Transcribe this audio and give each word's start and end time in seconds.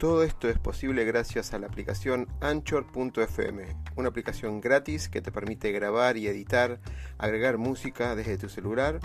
Todo 0.00 0.22
esto 0.22 0.48
es 0.48 0.58
posible 0.58 1.04
gracias 1.04 1.52
a 1.52 1.58
la 1.58 1.66
aplicación 1.66 2.26
Anchor.fm, 2.40 3.76
una 3.96 4.08
aplicación 4.08 4.58
gratis 4.62 5.10
que 5.10 5.20
te 5.20 5.30
permite 5.30 5.72
grabar 5.72 6.16
y 6.16 6.26
editar, 6.26 6.80
agregar 7.18 7.58
música 7.58 8.16
desde 8.16 8.38
tu 8.38 8.48
celular 8.48 8.98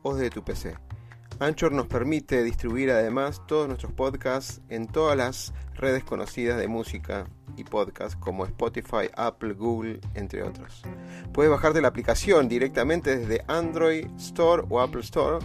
o 0.00 0.14
desde 0.14 0.30
tu 0.30 0.42
PC. 0.42 0.78
Anchor 1.38 1.72
nos 1.72 1.86
permite 1.86 2.42
distribuir 2.42 2.90
además 2.90 3.42
todos 3.46 3.68
nuestros 3.68 3.92
podcasts 3.92 4.62
en 4.70 4.86
todas 4.86 5.18
las 5.18 5.52
redes 5.74 6.02
conocidas 6.02 6.56
de 6.56 6.66
música 6.66 7.26
y 7.58 7.64
podcast 7.64 8.18
como 8.18 8.46
Spotify, 8.46 9.10
Apple, 9.18 9.52
Google, 9.52 10.00
entre 10.14 10.42
otros. 10.42 10.80
Puedes 11.34 11.52
bajarte 11.52 11.82
la 11.82 11.88
aplicación 11.88 12.48
directamente 12.48 13.18
desde 13.18 13.44
Android 13.48 14.06
Store 14.16 14.64
o 14.70 14.80
Apple 14.80 15.02
Store 15.02 15.44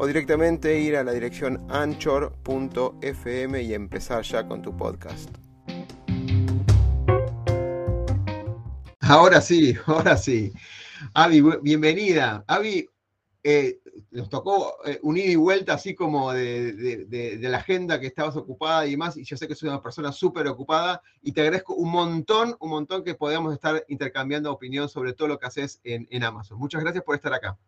o 0.00 0.06
directamente 0.06 0.80
ir 0.80 0.96
a 0.96 1.04
la 1.04 1.12
dirección 1.12 1.66
anchor.fm 1.68 3.62
y 3.62 3.74
empezar 3.74 4.22
ya 4.22 4.48
con 4.48 4.62
tu 4.62 4.74
podcast. 4.74 5.28
Ahora 9.00 9.42
sí, 9.42 9.76
ahora 9.84 10.16
sí. 10.16 10.54
Avi, 11.12 11.42
bienvenida. 11.60 12.42
Avi, 12.46 12.88
eh, 13.44 13.80
nos 14.10 14.30
tocó 14.30 14.76
eh, 14.86 14.98
un 15.02 15.18
ida 15.18 15.26
y 15.26 15.36
vuelta 15.36 15.74
así 15.74 15.94
como 15.94 16.32
de, 16.32 17.38
la 17.38 17.58
agenda 17.58 18.00
que 18.00 18.06
estabas 18.06 18.36
ocupada 18.36 18.86
y 18.86 18.92
demás, 18.92 19.18
y 19.18 19.24
yo 19.24 19.36
sé 19.36 19.46
que 19.46 19.54
soy 19.54 19.68
una 19.68 19.82
persona 19.82 20.12
súper 20.12 20.46
ocupada 20.48 21.02
y 21.20 21.32
te 21.32 21.42
agradezco 21.42 21.74
un 21.74 21.90
montón, 21.90 22.56
un 22.58 22.70
montón 22.70 23.04
que 23.04 23.14
podamos 23.14 23.52
estar 23.52 23.84
intercambiando 23.88 24.50
opinión 24.50 24.88
sobre 24.88 25.12
todo 25.12 25.28
lo 25.28 25.38
que 25.38 25.46
haces 25.46 25.78
en, 25.84 26.24
Amazon. 26.24 26.58
Muchas 26.58 26.80
gracias 26.80 27.04
por 27.04 27.16
estar 27.16 27.34
acá. 27.34 27.58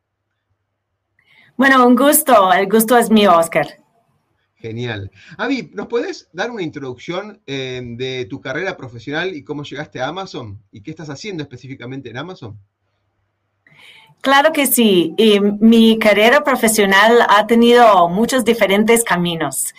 Bueno, 1.56 1.86
un 1.86 1.94
gusto, 1.94 2.52
el 2.52 2.68
gusto 2.68 2.96
es 2.96 3.10
mío, 3.10 3.36
Oscar. 3.36 3.66
Genial. 4.56 5.10
Avi, 5.38 5.70
¿nos 5.74 5.88
puedes 5.88 6.28
dar 6.32 6.50
una 6.50 6.62
introducción 6.62 7.40
eh, 7.46 7.82
de 7.96 8.26
tu 8.26 8.40
carrera 8.40 8.76
profesional 8.76 9.34
y 9.34 9.42
cómo 9.42 9.64
llegaste 9.64 10.00
a 10.00 10.08
Amazon 10.08 10.62
y 10.70 10.82
qué 10.82 10.92
estás 10.92 11.10
haciendo 11.10 11.42
específicamente 11.42 12.10
en 12.10 12.16
Amazon? 12.16 12.58
Claro 14.20 14.52
que 14.52 14.66
sí. 14.66 15.16
mi 15.58 15.98
carrera 15.98 16.44
profesional 16.44 17.26
ha 17.28 17.44
tenido 17.48 18.08
muchos 18.08 18.44
diferentes 18.44 19.02
caminos. 19.02 19.74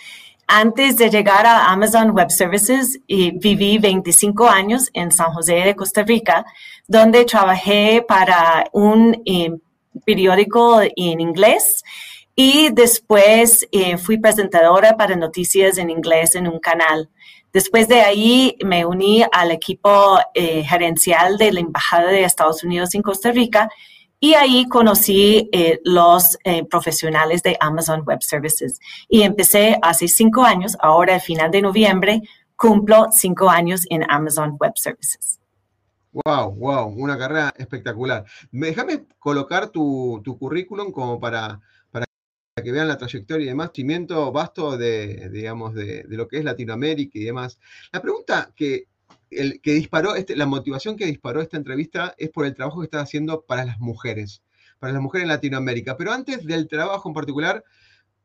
Antes 0.46 0.98
de 0.98 1.08
llegar 1.08 1.46
a 1.46 1.72
Amazon 1.72 2.10
Web 2.10 2.30
Services, 2.30 3.00
viví 3.08 3.78
25 3.78 4.46
años 4.46 4.90
en 4.92 5.10
San 5.10 5.32
José 5.32 5.54
de 5.54 5.74
Costa 5.74 6.02
Rica, 6.02 6.44
donde 6.86 7.24
trabajé 7.24 8.04
para 8.06 8.68
un 8.72 9.22
eh, 9.24 9.56
periódico 10.04 10.80
en 10.82 11.20
inglés 11.20 11.82
y 12.34 12.70
después 12.70 13.66
eh, 13.72 13.96
fui 13.96 14.18
presentadora 14.18 14.96
para 14.96 15.16
noticias 15.16 15.78
en 15.78 15.90
inglés 15.90 16.34
en 16.34 16.48
un 16.48 16.58
canal. 16.58 17.08
Después 17.52 17.86
de 17.86 18.00
ahí 18.00 18.56
me 18.64 18.84
uní 18.84 19.24
al 19.30 19.52
equipo 19.52 20.18
eh, 20.34 20.64
gerencial 20.64 21.38
de 21.38 21.52
la 21.52 21.60
Embajada 21.60 22.10
de 22.10 22.24
Estados 22.24 22.64
Unidos 22.64 22.94
en 22.94 23.02
Costa 23.02 23.30
Rica 23.30 23.68
y 24.24 24.32
ahí 24.32 24.66
conocí 24.68 25.50
eh, 25.52 25.80
los 25.84 26.38
eh, 26.44 26.64
profesionales 26.64 27.42
de 27.42 27.58
Amazon 27.60 28.02
Web 28.06 28.22
Services. 28.22 28.80
Y 29.06 29.20
empecé 29.20 29.78
hace 29.82 30.08
cinco 30.08 30.44
años, 30.44 30.78
ahora 30.80 31.16
al 31.16 31.20
final 31.20 31.50
de 31.50 31.60
noviembre, 31.60 32.22
cumplo 32.56 33.08
cinco 33.12 33.50
años 33.50 33.82
en 33.90 34.10
Amazon 34.10 34.56
Web 34.58 34.72
Services. 34.76 35.38
Wow, 36.14 36.54
wow, 36.54 36.86
una 36.88 37.18
carrera 37.18 37.52
espectacular. 37.58 38.24
Déjame 38.52 39.04
colocar 39.18 39.70
tu, 39.70 40.22
currículum 40.38 40.92
como 40.92 41.18
para, 41.18 41.60
para 41.90 42.06
que 42.62 42.70
vean 42.70 42.86
la 42.86 42.96
trayectoria 42.98 43.44
y 43.44 43.48
demás, 43.48 43.72
cimiento 43.74 44.30
vasto 44.30 44.76
de, 44.76 45.28
digamos, 45.30 45.74
de, 45.74 46.04
de, 46.04 46.16
lo 46.16 46.28
que 46.28 46.38
es 46.38 46.44
Latinoamérica 46.44 47.18
y 47.18 47.24
demás. 47.24 47.58
La 47.92 48.00
pregunta 48.00 48.52
que 48.54 48.86
el 49.30 49.60
que 49.60 49.72
disparó, 49.72 50.14
este, 50.14 50.36
la 50.36 50.46
motivación 50.46 50.96
que 50.96 51.06
disparó 51.06 51.40
esta 51.42 51.56
entrevista 51.56 52.14
es 52.18 52.30
por 52.30 52.46
el 52.46 52.54
trabajo 52.54 52.80
que 52.80 52.84
estás 52.84 53.02
haciendo 53.02 53.42
para 53.42 53.64
las 53.64 53.80
mujeres, 53.80 54.42
para 54.78 54.92
las 54.92 55.02
mujeres 55.02 55.24
en 55.24 55.30
Latinoamérica. 55.30 55.96
Pero 55.96 56.12
antes 56.12 56.44
del 56.44 56.68
trabajo 56.68 57.08
en 57.08 57.14
particular, 57.14 57.64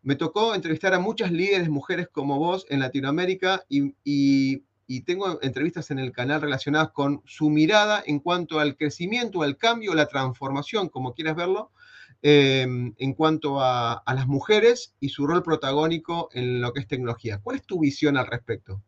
me 0.01 0.16
tocó 0.16 0.55
entrevistar 0.55 0.94
a 0.94 0.99
muchas 0.99 1.31
líderes 1.31 1.69
mujeres 1.69 2.07
como 2.11 2.38
vos 2.38 2.66
en 2.69 2.79
Latinoamérica 2.79 3.66
y, 3.67 4.63
tengo 5.01 5.39
entrevistas 5.44 5.91
en 5.91 6.00
el 6.00 6.11
canal 6.11 6.41
relacionadas 6.41 6.89
con 6.89 7.22
su 7.25 7.51
mirada 7.51 8.01
en 8.05 8.19
cuanto 8.19 8.59
al 8.59 8.75
crecimiento, 8.75 9.44
al 9.44 9.55
cambio, 9.55 9.94
la 9.94 10.07
transformación, 10.07 10.89
como 10.89 11.13
quieras 11.13 11.35
verlo, 11.35 11.72
em, 12.23 12.95
en 12.97 13.13
cuanto 13.13 13.61
a, 13.61 14.03
las 14.07 14.25
mujeres 14.25 14.95
y 14.99 15.09
su 15.09 15.28
rol 15.28 15.44
protagónico 15.44 16.29
en 16.33 16.59
lo 16.59 16.73
que 16.73 16.79
es 16.79 16.88
tecnología. 16.88 17.39
¿Cuál 17.41 17.57
es 17.57 17.66
tu 17.66 17.79
visión 17.79 18.17
al 18.17 18.25
respecto? 18.25 18.81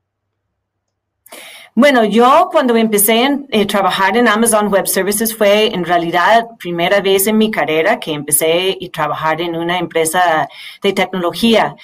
Bueno, 1.75 2.03
yo 2.03 2.49
cuando 2.51 2.75
empecé 2.75 3.23
a 3.25 3.39
eh, 3.51 3.65
trabajar 3.65 4.17
en 4.17 4.27
Amazon 4.27 4.67
Web 4.67 4.87
Services 4.87 5.37
fue 5.37 5.67
en 5.67 5.85
realidad 5.85 6.47
primera 6.57 6.99
vez 6.99 7.27
en 7.27 7.37
mi 7.37 7.49
carrera 7.49 7.99
que 7.99 8.11
empecé 8.11 8.77
a 8.83 8.91
trabajar 8.91 9.39
en 9.39 9.55
una 9.55 9.77
empresa 9.77 10.49
de 10.81 10.93
tecnología. 10.93 11.75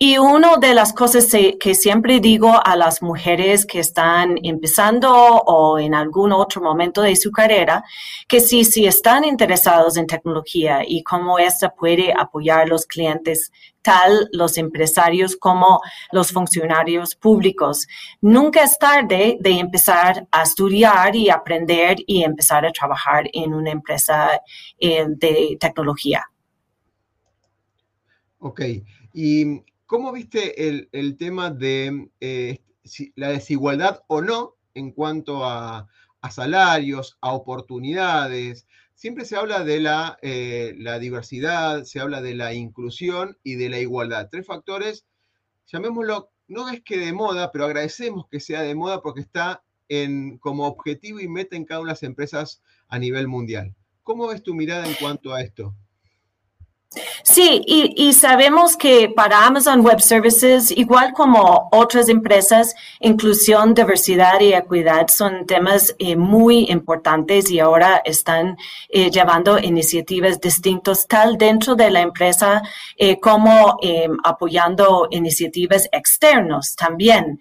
Y 0.00 0.16
una 0.16 0.58
de 0.58 0.74
las 0.74 0.92
cosas 0.92 1.26
que 1.58 1.74
siempre 1.74 2.20
digo 2.20 2.52
a 2.64 2.76
las 2.76 3.02
mujeres 3.02 3.66
que 3.66 3.80
están 3.80 4.36
empezando 4.44 5.12
o 5.12 5.76
en 5.76 5.92
algún 5.92 6.30
otro 6.30 6.62
momento 6.62 7.02
de 7.02 7.16
su 7.16 7.32
carrera, 7.32 7.82
que 8.28 8.38
si, 8.38 8.62
si 8.62 8.86
están 8.86 9.24
interesados 9.24 9.96
en 9.96 10.06
tecnología 10.06 10.82
y 10.86 11.02
cómo 11.02 11.40
esta 11.40 11.74
puede 11.74 12.14
apoyar 12.16 12.60
a 12.60 12.66
los 12.66 12.86
clientes, 12.86 13.50
tal 13.82 14.28
los 14.30 14.56
empresarios 14.56 15.36
como 15.36 15.80
los 16.12 16.30
funcionarios 16.30 17.16
públicos, 17.16 17.88
nunca 18.20 18.62
es 18.62 18.78
tarde 18.78 19.36
de 19.40 19.58
empezar 19.58 20.28
a 20.30 20.44
estudiar 20.44 21.16
y 21.16 21.28
aprender 21.28 21.96
y 22.06 22.22
empezar 22.22 22.64
a 22.64 22.70
trabajar 22.70 23.28
en 23.32 23.52
una 23.52 23.72
empresa 23.72 24.40
eh, 24.78 25.06
de 25.08 25.56
tecnología. 25.58 26.24
Ok. 28.38 28.60
Y 29.12 29.64
¿Cómo 29.88 30.12
viste 30.12 30.68
el, 30.92 31.16
tema 31.16 31.50
de 31.50 32.10
eh, 32.20 32.58
la 33.16 33.30
desigualdad 33.30 34.02
o 34.06 34.20
no 34.20 34.54
en 34.74 34.92
cuanto 34.92 35.46
a, 35.46 35.88
salarios, 36.30 37.16
a 37.22 37.32
oportunidades? 37.32 38.66
Siempre 38.94 39.24
se 39.24 39.36
habla 39.36 39.64
de 39.64 39.76
eh, 40.20 40.74
la, 40.76 40.98
diversidad, 40.98 41.84
se 41.84 42.00
habla 42.00 42.20
de 42.20 42.34
la 42.34 42.52
inclusión 42.52 43.38
y 43.42 43.54
de 43.54 43.70
la 43.70 43.78
igualdad. 43.78 44.28
Tres 44.30 44.46
factores, 44.46 45.06
llamémoslo, 45.66 46.32
no 46.48 46.68
es 46.68 46.82
que 46.82 46.98
de 46.98 47.14
moda, 47.14 47.50
pero 47.50 47.64
agradecemos 47.64 48.26
que 48.30 48.40
sea 48.40 48.60
de 48.60 48.74
moda 48.74 49.00
porque 49.00 49.22
está 49.22 49.62
en, 49.88 50.36
como 50.36 50.66
objetivo 50.66 51.18
y 51.18 51.28
meta 51.28 51.56
en 51.56 51.64
cada 51.64 51.80
una 51.80 51.92
de 51.92 51.94
las 51.94 52.02
empresas 52.02 52.62
a 52.88 52.98
nivel 52.98 53.26
mundial. 53.26 53.74
¿Cómo 54.02 54.26
ves 54.26 54.42
tu 54.42 54.52
mirada 54.54 54.86
en 54.86 54.96
cuanto 55.00 55.32
a 55.32 55.40
esto? 55.40 55.74
Sí, 57.22 57.62
y, 57.66 58.12
sabemos 58.14 58.74
que 58.76 59.10
para 59.10 59.44
Amazon 59.46 59.82
Web 59.82 60.00
Services, 60.00 60.70
igual 60.70 61.12
como 61.12 61.68
otras 61.70 62.08
empresas, 62.08 62.74
inclusión, 63.00 63.74
diversidad 63.74 64.40
y 64.40 64.54
equidad 64.54 65.08
son 65.08 65.44
temas 65.46 65.94
eh, 65.98 66.16
muy 66.16 66.70
importantes 66.70 67.50
y 67.50 67.60
ahora 67.60 68.00
están 68.04 68.56
eh, 68.88 69.10
llevando 69.10 69.58
iniciativas 69.58 70.40
distintas, 70.40 71.06
tal 71.06 71.36
dentro 71.36 71.74
de 71.76 71.90
la 71.90 72.00
empresa 72.00 72.62
eh, 72.96 73.20
como 73.20 73.76
em, 73.82 74.16
apoyando 74.24 75.08
iniciativas 75.10 75.88
externas 75.92 76.74
también. 76.74 77.38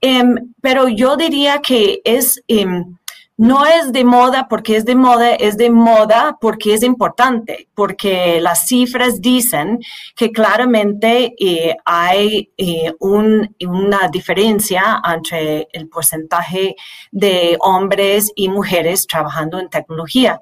Em, 0.00 0.54
pero 0.62 0.88
yo 0.88 1.16
diría 1.16 1.60
que 1.60 2.00
es 2.04 2.42
em, 2.48 2.96
no 3.36 3.66
es 3.66 3.92
de 3.92 4.04
moda 4.04 4.48
porque 4.48 4.76
es 4.76 4.84
de 4.84 4.94
moda, 4.94 5.34
es 5.34 5.56
de 5.56 5.70
moda 5.70 6.38
porque 6.40 6.74
es 6.74 6.82
importante, 6.82 7.68
porque 7.74 8.40
las 8.40 8.66
cifras 8.66 9.20
dicen 9.20 9.78
que 10.14 10.32
claramente 10.32 11.34
eh, 11.38 11.76
hay 11.84 12.50
eh, 12.56 12.92
una 13.00 14.08
diferencia 14.10 15.02
entre 15.04 15.68
el 15.72 15.88
porcentaje 15.88 16.76
de 17.10 17.56
hombres 17.60 18.32
y 18.34 18.48
mujeres 18.48 19.06
trabajando 19.06 19.58
en 19.58 19.68
tecnología. 19.68 20.40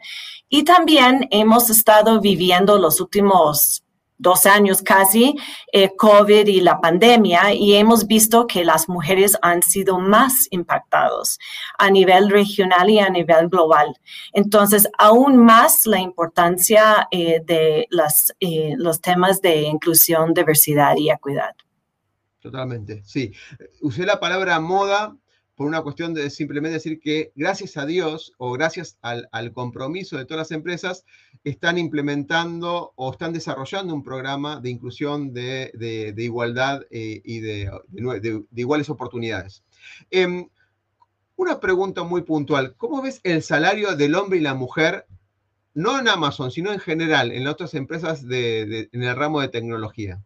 Y 0.49 0.62
también 0.62 1.26
hemos 1.31 1.70
estado 1.70 2.20
viviendo 2.20 2.79
los 2.79 3.00
últimos 3.00 3.84
dos 4.19 4.46
años 4.46 4.82
casi, 4.82 5.34
eh, 5.72 5.94
COVID 5.96 6.46
y 6.46 6.61
la 6.61 6.81
pandemia, 6.81 7.52
y 7.52 7.75
hemos 7.75 8.06
visto 8.06 8.46
que 8.46 8.64
las 8.64 8.88
mujeres 8.88 9.37
han 9.43 9.62
sido 9.62 9.99
más 9.99 10.46
impactados 10.50 11.38
a 11.78 11.90
nivel 11.90 12.31
regional 12.31 12.90
y 12.90 12.99
a 12.99 13.08
nivel 13.08 13.49
global. 13.49 13.94
Entonces, 14.32 14.88
aún 14.99 15.37
más 15.37 15.87
la 15.87 16.00
importancia 16.00 17.08
eh, 17.11 17.40
de 17.44 17.87
las, 17.90 18.32
eh, 18.40 18.75
los 18.76 19.00
temas 19.00 19.40
de 19.40 19.62
inclusión, 19.62 20.32
diversidad 20.32 20.96
y 20.96 21.11
equidad. 21.11 21.55
Totalmente, 22.40 23.02
sí. 23.05 23.32
Usé 23.81 24.05
la 24.05 24.20
palabra 24.20 24.61
moda 24.61 25.16
por 25.55 25.67
una 25.67 25.83
cuestión 25.83 26.15
de 26.15 26.31
simplemente 26.31 26.75
decir 26.75 27.01
que 27.01 27.33
gracias 27.37 27.77
a 27.77 27.87
Dios 27.87 28.33
o 28.39 28.53
gracias 28.53 28.99
al, 29.03 29.53
compromiso 29.53 30.17
de 30.17 30.25
todas 30.25 30.49
las 30.49 30.51
empresas, 30.51 31.05
están 31.45 31.79
implementando 31.79 32.93
o 32.97 33.12
están 33.12 33.33
desarrollando 33.33 33.95
un 33.95 34.03
programa 34.03 34.61
de 34.61 34.71
inclusión 34.71 35.33
de, 35.33 36.15
igualdad 36.17 36.83
eh, 36.91 37.21
y 37.25 37.41
de, 37.41 37.71
iguales 38.55 38.91
oportunidades. 38.91 39.62
Em, 40.11 40.49
una 41.37 41.61
pregunta 41.61 42.03
muy 42.03 42.23
puntual, 42.23 42.75
¿cómo 42.77 43.03
ves 43.03 43.21
el 43.23 43.43
salario 43.43 43.97
del 43.97 44.15
hombre 44.15 44.39
y 44.39 44.43
la 44.43 44.55
mujer, 44.55 45.07
no 45.73 45.99
en 45.99 46.09
Amazon, 46.09 46.50
sino 46.50 46.73
en 46.73 46.79
general, 46.81 47.33
en 47.33 47.47
otras 47.47 47.75
empresas 47.75 48.25
en 48.25 49.03
el 49.03 49.17
ramo 49.17 49.41
de 49.41 49.49
tecnología? 49.49 50.23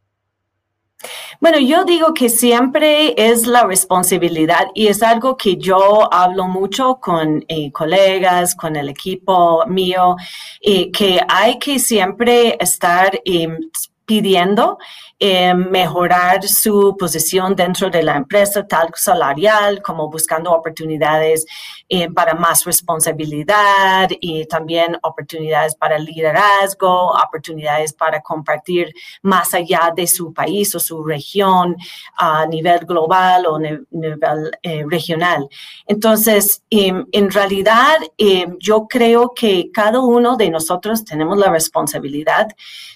Bueno, 1.41 1.61
yo 1.61 1.85
digo 1.85 2.15
que 2.15 2.29
siempre 2.31 3.15
es 3.17 3.47
la 3.47 3.65
responsabilidad 3.65 4.67
y 4.75 4.89
es 4.89 5.05
algo 5.05 5.37
que 5.37 5.57
yo 5.57 6.13
hablo 6.13 6.49
mucho 6.49 6.97
con 7.01 7.45
eh, 7.47 7.71
colegas, 7.71 8.57
con 8.57 8.75
el 8.75 8.89
equipo 8.89 9.65
mío, 9.67 10.17
y 10.61 10.91
que 10.91 11.21
hay 11.29 11.61
que 11.61 11.79
siempre 11.79 12.57
estar 12.61 13.21
em, 13.25 13.57
pidiendo 14.05 14.79
eh, 15.21 15.55
mejorar 15.55 16.43
su 16.49 16.97
posición 16.99 17.55
dentro 17.55 17.89
de 17.89 18.03
la 18.03 18.17
empresa, 18.17 18.67
tal 18.67 18.91
salarial, 18.97 19.81
como 19.81 20.11
buscando 20.11 20.51
oportunidades 20.51 21.45
eh, 21.91 22.11
para 22.11 22.35
más 22.35 22.65
responsabilidad 22.65 24.11
y 24.21 24.45
también 24.45 24.99
oportunidades 25.03 25.75
para 25.75 25.99
liderazgo, 25.99 27.13
oportunidades 27.13 27.95
para 27.95 28.21
compartir 28.21 28.93
más 29.23 29.55
allá 29.55 29.91
de 29.97 30.07
su 30.07 30.35
país 30.35 30.75
o 30.75 30.81
su 30.81 31.03
región 31.03 31.77
a 32.17 32.45
nivel 32.45 32.81
global 32.81 33.47
o 33.47 33.59
nivel 33.59 34.51
eh, 34.63 34.85
regional. 34.87 35.49
Entonces, 35.87 36.63
em, 36.69 37.07
en 37.11 37.31
realidad, 37.31 37.97
em, 38.19 38.57
yo 38.61 38.87
creo 38.87 39.33
que 39.35 39.71
cada 39.73 40.01
uno 40.01 40.37
de 40.37 40.51
nosotros 40.51 41.05
tenemos 41.05 41.39
la 41.39 41.51
responsabilidad 41.51 42.49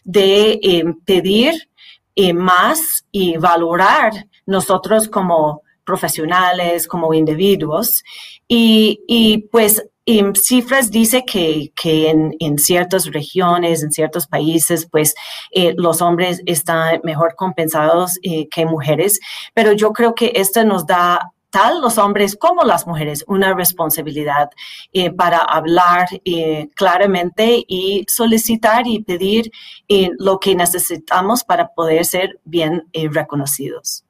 de 0.04 0.60
em, 0.62 0.94
pedir 1.00 1.54
y 2.14 2.32
más 2.34 3.06
y 3.10 3.38
valorar 3.38 4.26
nosotros 4.44 5.08
como 5.08 5.62
profesionales, 5.84 6.87
como 6.87 7.14
individuos. 7.14 8.02
Y, 8.49 9.00
y 9.06 9.38
pues 9.50 9.82
en 10.06 10.34
cifras 10.34 10.90
dice 10.90 11.25
que, 11.25 11.73
que 11.76 12.11
en, 12.11 12.34
en, 12.40 12.58
ciertas 12.58 13.06
regiones, 13.06 13.82
en 13.82 13.93
ciertos 13.93 14.26
países, 14.26 14.88
pues 14.90 15.14
eh, 15.52 15.75
los 15.76 16.02
hombres 16.02 16.43
están 16.46 17.00
mejor 17.05 17.34
compensados 17.37 18.19
eh, 18.23 18.49
que 18.49 18.67
mujeres, 18.67 19.20
pero 19.55 19.73
yo 19.73 19.93
creo 19.93 20.14
que 20.14 20.32
esto 20.34 20.64
nos 20.64 20.87
da 20.87 21.32
tal 21.50 21.82
los 21.82 21.99
hombres 21.99 22.35
como 22.35 22.64
las 22.64 22.87
mujeres 22.87 23.25
una 23.28 23.55
responsabilidad 23.55 24.49
eh, 24.94 25.11
para 25.11 25.37
hablar 25.37 26.08
claramente 26.75 27.62
y 27.69 28.06
solicitar 28.08 28.87
y 28.87 29.02
pedir 29.02 29.50
lo 30.19 30.38
que 30.40 30.55
necesitamos 30.55 31.44
para 31.44 31.69
poder 31.69 32.06
ser 32.06 32.40
bien 32.44 32.85
reconocidos. 33.11 34.01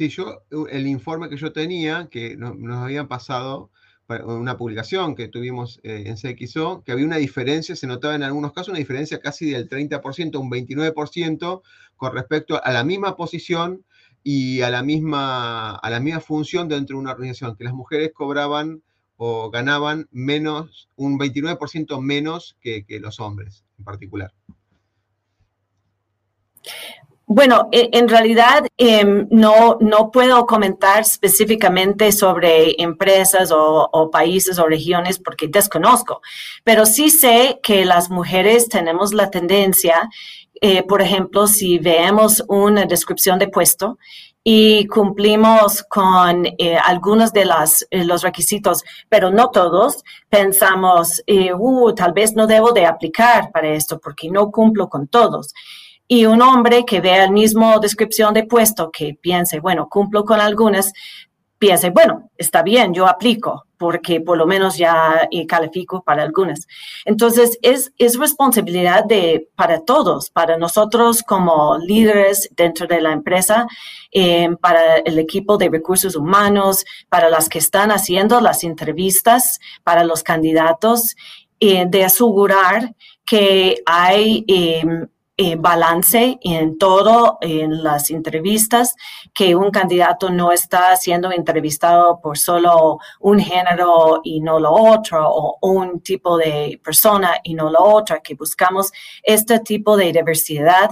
Sí, 0.00 0.08
yo, 0.08 0.44
el 0.70 0.86
informe 0.86 1.28
que 1.28 1.36
yo 1.36 1.52
tenía, 1.52 2.08
que 2.10 2.34
nos, 2.34 2.56
habían 2.78 3.06
pasado, 3.06 3.70
una 4.08 4.56
publicación 4.56 5.14
que 5.14 5.28
tuvimos 5.28 5.78
en 5.82 6.16
CXO, 6.16 6.82
que 6.84 6.92
había 6.92 7.04
una 7.04 7.18
diferencia, 7.18 7.76
se 7.76 7.86
notaba 7.86 8.14
en 8.14 8.22
algunos 8.22 8.54
casos 8.54 8.70
una 8.70 8.78
diferencia 8.78 9.20
casi 9.20 9.50
del 9.50 9.68
30%, 9.68 10.40
un 10.40 10.50
29% 10.50 11.60
con 11.96 12.14
respecto 12.14 12.64
a 12.64 12.72
la 12.72 12.82
misma 12.82 13.14
posición 13.14 13.84
y 14.22 14.62
a 14.62 14.70
la 14.70 14.82
misma, 14.82 15.76
a 15.76 15.90
la 15.90 16.00
misma 16.00 16.20
función 16.20 16.66
dentro 16.66 16.96
de 16.96 17.00
una 17.02 17.12
organización, 17.12 17.54
que 17.56 17.64
las 17.64 17.74
mujeres 17.74 18.12
cobraban 18.14 18.82
o 19.18 19.50
ganaban 19.50 20.08
menos, 20.12 20.88
un 20.96 21.18
29% 21.18 22.00
menos 22.00 22.56
que, 22.62 22.86
los 23.02 23.20
hombres 23.20 23.66
en 23.78 23.84
particular. 23.84 24.32
Bueno, 27.32 27.68
e, 27.70 27.90
en 27.92 28.08
realidad 28.08 28.66
em, 28.76 29.28
no, 29.30 29.78
no 29.80 30.10
puedo 30.10 30.46
comentar 30.46 31.02
específicamente 31.02 32.10
sobre 32.10 32.74
empresas 32.82 33.52
o, 33.52 34.10
países 34.10 34.58
o 34.58 34.66
regiones 34.66 35.20
porque 35.20 35.46
desconozco, 35.46 36.22
pero 36.64 36.84
sí 36.86 37.08
sé 37.08 37.60
que 37.62 37.84
las 37.84 38.10
mujeres 38.10 38.68
tenemos 38.68 39.14
la 39.14 39.30
tendencia 39.30 40.08
eh, 40.60 40.82
por 40.82 41.00
ejemplo, 41.02 41.46
si 41.46 41.78
vemos 41.78 42.42
una 42.48 42.84
descripción 42.84 43.38
de 43.38 43.48
puesto 43.48 43.98
y 44.42 44.86
cumplimos 44.88 45.84
con 45.88 46.46
eh, 46.58 46.76
algunos 46.84 47.32
de 47.32 47.44
las, 47.44 47.86
eh, 47.90 48.04
los 48.04 48.22
requisitos, 48.22 48.82
pero 49.08 49.30
no 49.30 49.50
todos, 49.50 50.02
pensamos, 50.28 51.22
uh, 51.58 51.94
tal 51.94 52.12
vez 52.12 52.34
no 52.34 52.48
debo 52.48 52.72
de 52.72 52.86
aplicar 52.86 53.52
para 53.52 53.68
esto 53.68 54.00
porque 54.00 54.28
no 54.28 54.50
cumplo 54.50 54.88
con 54.88 55.06
todos. 55.06 55.54
Y 56.12 56.26
un 56.26 56.42
hombre 56.42 56.84
que 56.84 57.00
vea 57.00 57.22
el 57.22 57.30
mismo 57.30 57.78
descripción 57.78 58.34
de 58.34 58.42
puesto, 58.42 58.90
que 58.90 59.14
piense, 59.14 59.60
bueno, 59.60 59.88
cumplo 59.88 60.24
con 60.24 60.40
algunas, 60.40 60.92
piense, 61.56 61.90
bueno, 61.90 62.28
está 62.36 62.64
bien, 62.64 62.92
yo 62.92 63.06
aplico, 63.06 63.66
porque 63.78 64.20
por 64.20 64.36
lo 64.36 64.44
menos 64.44 64.76
ya 64.76 65.28
califico 65.46 66.02
para 66.02 66.24
algunas. 66.24 66.66
Entonces, 67.04 67.60
es, 67.62 67.92
es 67.96 68.18
responsabilidad 68.18 69.04
de, 69.04 69.50
para 69.54 69.84
todos, 69.84 70.30
para 70.30 70.56
nosotros 70.56 71.22
como 71.22 71.78
líderes 71.78 72.50
dentro 72.56 72.88
de 72.88 73.00
la 73.00 73.12
empresa, 73.12 73.68
eh, 74.10 74.48
para 74.60 74.96
el 74.96 75.16
equipo 75.16 75.58
de 75.58 75.68
recursos 75.68 76.16
humanos, 76.16 76.84
para 77.08 77.30
las 77.30 77.48
que 77.48 77.60
están 77.60 77.92
haciendo 77.92 78.40
las 78.40 78.64
entrevistas, 78.64 79.60
para 79.84 80.02
los 80.02 80.24
candidatos, 80.24 81.14
eh, 81.60 81.84
de 81.86 82.04
asegurar 82.04 82.96
que 83.24 83.80
hay 83.86 84.44
eh, 84.48 84.82
eh, 85.42 85.56
balance 85.56 86.38
en 86.42 86.76
todo, 86.76 87.38
en 87.40 87.82
las 87.82 88.10
entrevistas, 88.10 88.94
que 89.32 89.54
un 89.54 89.70
candidato 89.70 90.28
no 90.28 90.52
está 90.52 90.94
siendo 90.98 91.32
entrevistado 91.32 92.20
por 92.20 92.36
solo 92.36 92.98
un 93.20 93.40
género 93.40 94.20
y 94.22 94.40
no 94.40 94.60
lo 94.60 94.70
otro, 94.70 95.26
o 95.30 95.56
un 95.62 96.02
tipo 96.02 96.36
de 96.36 96.78
persona 96.84 97.36
y 97.42 97.54
no 97.54 97.70
lo 97.70 97.82
otro, 97.82 98.18
que 98.22 98.34
buscamos 98.34 98.92
este 99.22 99.60
tipo 99.60 99.96
de 99.96 100.12
diversidad 100.12 100.90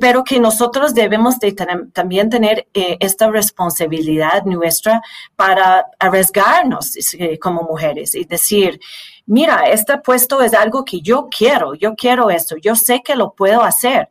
pero 0.00 0.24
que 0.24 0.40
nosotros 0.40 0.92
debemos 0.94 1.38
de 1.38 1.52
también 1.92 2.30
tener 2.30 2.66
eh, 2.74 2.96
esta 3.00 3.30
responsabilidad 3.30 4.44
nuestra 4.44 5.00
para 5.36 5.86
arriesgarnos 5.98 7.14
eh, 7.14 7.38
como 7.38 7.62
mujeres 7.62 8.14
y 8.14 8.24
decir, 8.24 8.80
mira, 9.26 9.68
este 9.70 9.98
puesto 9.98 10.42
es 10.42 10.52
algo 10.54 10.84
que 10.84 11.00
yo 11.00 11.28
quiero, 11.30 11.74
yo 11.74 11.94
quiero 11.94 12.30
esto, 12.30 12.56
yo 12.56 12.74
sé 12.74 13.02
que 13.04 13.14
lo 13.14 13.34
puedo 13.34 13.62
hacer 13.62 14.08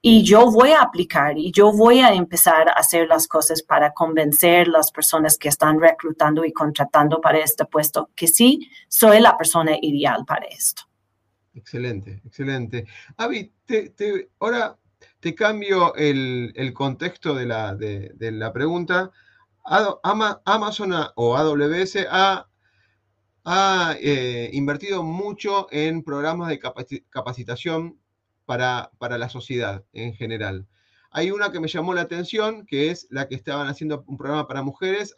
y 0.00 0.22
yo 0.22 0.50
voy 0.50 0.70
a 0.70 0.82
aplicar 0.82 1.36
y 1.36 1.50
yo 1.50 1.72
voy 1.72 1.98
a 1.98 2.12
empezar 2.14 2.68
a 2.68 2.72
hacer 2.74 3.08
las 3.08 3.26
cosas 3.26 3.62
para 3.62 3.92
convencer 3.92 4.68
las 4.68 4.92
personas 4.92 5.36
que 5.36 5.48
están 5.48 5.80
reclutando 5.80 6.44
y 6.44 6.52
contratando 6.52 7.20
para 7.20 7.38
este 7.38 7.64
puesto 7.64 8.10
que 8.14 8.28
sí 8.28 8.70
soy 8.86 9.20
la 9.20 9.36
persona 9.36 9.76
ideal 9.80 10.24
para 10.24 10.46
esto. 10.46 10.82
Excelente, 11.54 12.20
excelente. 12.24 12.86
Avi, 13.16 13.52
ahora 14.38 14.78
te 15.20 15.34
cambio 15.34 15.94
el, 15.96 16.72
contexto 16.74 17.34
de 17.34 17.46
la, 17.46 18.52
pregunta. 18.52 19.10
Amazon 19.64 20.94
o 21.16 21.36
AWS 21.36 22.06
ha, 22.10 22.46
eh, 24.00 24.50
invertido 24.52 25.02
mucho 25.02 25.66
en 25.70 26.02
programas 26.02 26.48
de 26.48 26.60
capacitación 27.10 27.98
para, 28.44 28.90
para, 28.98 29.18
la 29.18 29.28
sociedad 29.28 29.84
en 29.92 30.14
general. 30.14 30.66
Hay 31.10 31.30
una 31.30 31.50
que 31.50 31.60
me 31.60 31.68
llamó 31.68 31.94
la 31.94 32.02
atención, 32.02 32.66
que 32.66 32.90
es 32.90 33.06
la 33.10 33.28
que 33.28 33.34
estaban 33.34 33.66
haciendo 33.66 34.04
un 34.06 34.18
programa 34.18 34.46
para 34.46 34.62
mujeres 34.62 35.14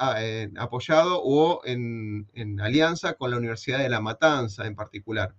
apoyado 0.57 1.21
o 1.23 1.63
en 1.65 2.61
alianza 2.61 3.15
con 3.15 3.31
la 3.31 3.37
Universidad 3.37 3.79
de 3.79 3.89
La 3.89 4.01
Matanza 4.01 4.67
en 4.67 4.77
particular. 4.77 5.35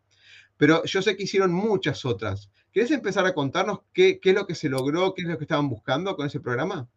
Pero 0.57 0.83
yo 0.83 1.01
sé 1.01 1.17
que 1.17 1.23
hicieron 1.23 1.51
muchas 1.51 2.05
otras. 2.05 2.51
¿Quieres 2.71 2.91
empezar 2.91 3.25
a 3.25 3.33
contarnos 3.33 3.79
qué, 3.93 4.19
qué, 4.19 4.29
es 4.29 4.35
lo 4.35 4.45
que 4.47 4.55
se 4.55 4.69
logró, 4.69 5.13
qué 5.13 5.23
es 5.23 5.27
lo 5.27 5.37
que 5.37 5.43
estaban 5.45 5.69
buscando 5.69 6.15
con 6.15 6.27
ese 6.27 6.39
programa? 6.39 6.89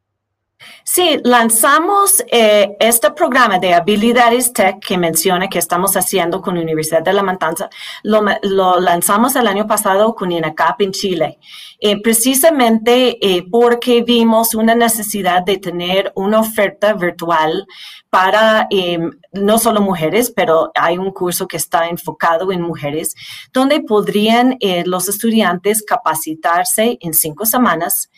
Sí, 0.85 1.19
lanzamos 1.25 2.23
eh, 2.31 2.77
este 2.79 3.11
programa 3.11 3.59
de 3.59 3.75
habilidades 3.75 4.53
tech 4.53 4.79
que 4.79 4.97
menciona 4.97 5.49
que 5.49 5.59
estamos 5.59 5.97
haciendo 5.97 6.41
con 6.41 6.55
la 6.55 6.63
Universidad 6.63 7.03
de 7.03 7.13
La 7.13 7.23
Matanza. 7.23 7.69
Lo, 8.03 8.81
lanzamos 8.81 9.35
el 9.37 9.47
año 9.47 9.67
pasado 9.67 10.15
con 10.15 10.31
INACAP 10.31 10.83
en 10.83 10.93
Chile, 10.93 11.39
eh, 11.81 12.01
precisamente 12.01 13.19
eh, 13.21 13.45
porque 13.51 14.03
vimos 14.03 14.55
una 14.55 14.75
necesidad 14.75 15.43
de 15.43 15.59
tener 15.59 16.13
una 16.15 16.41
oferta 16.41 16.93
virtual 16.95 17.67
para 18.11 18.67
em, 18.71 19.11
no 19.33 19.59
solo 19.59 19.81
mujeres, 19.81 20.33
pero 20.35 20.71
hay 20.75 20.99
un 20.99 21.11
curso 21.11 21.49
que 21.49 21.57
está 21.57 21.89
enfocado 21.89 22.53
en 22.53 22.63
mujeres, 22.63 23.15
donde 23.53 23.81
podrían 23.81 24.57
los 24.85 25.09
estudiantes 25.09 25.83
capacitarse 25.83 26.97
en 27.01 27.13
cinco 27.13 27.45
semanas 27.45 28.11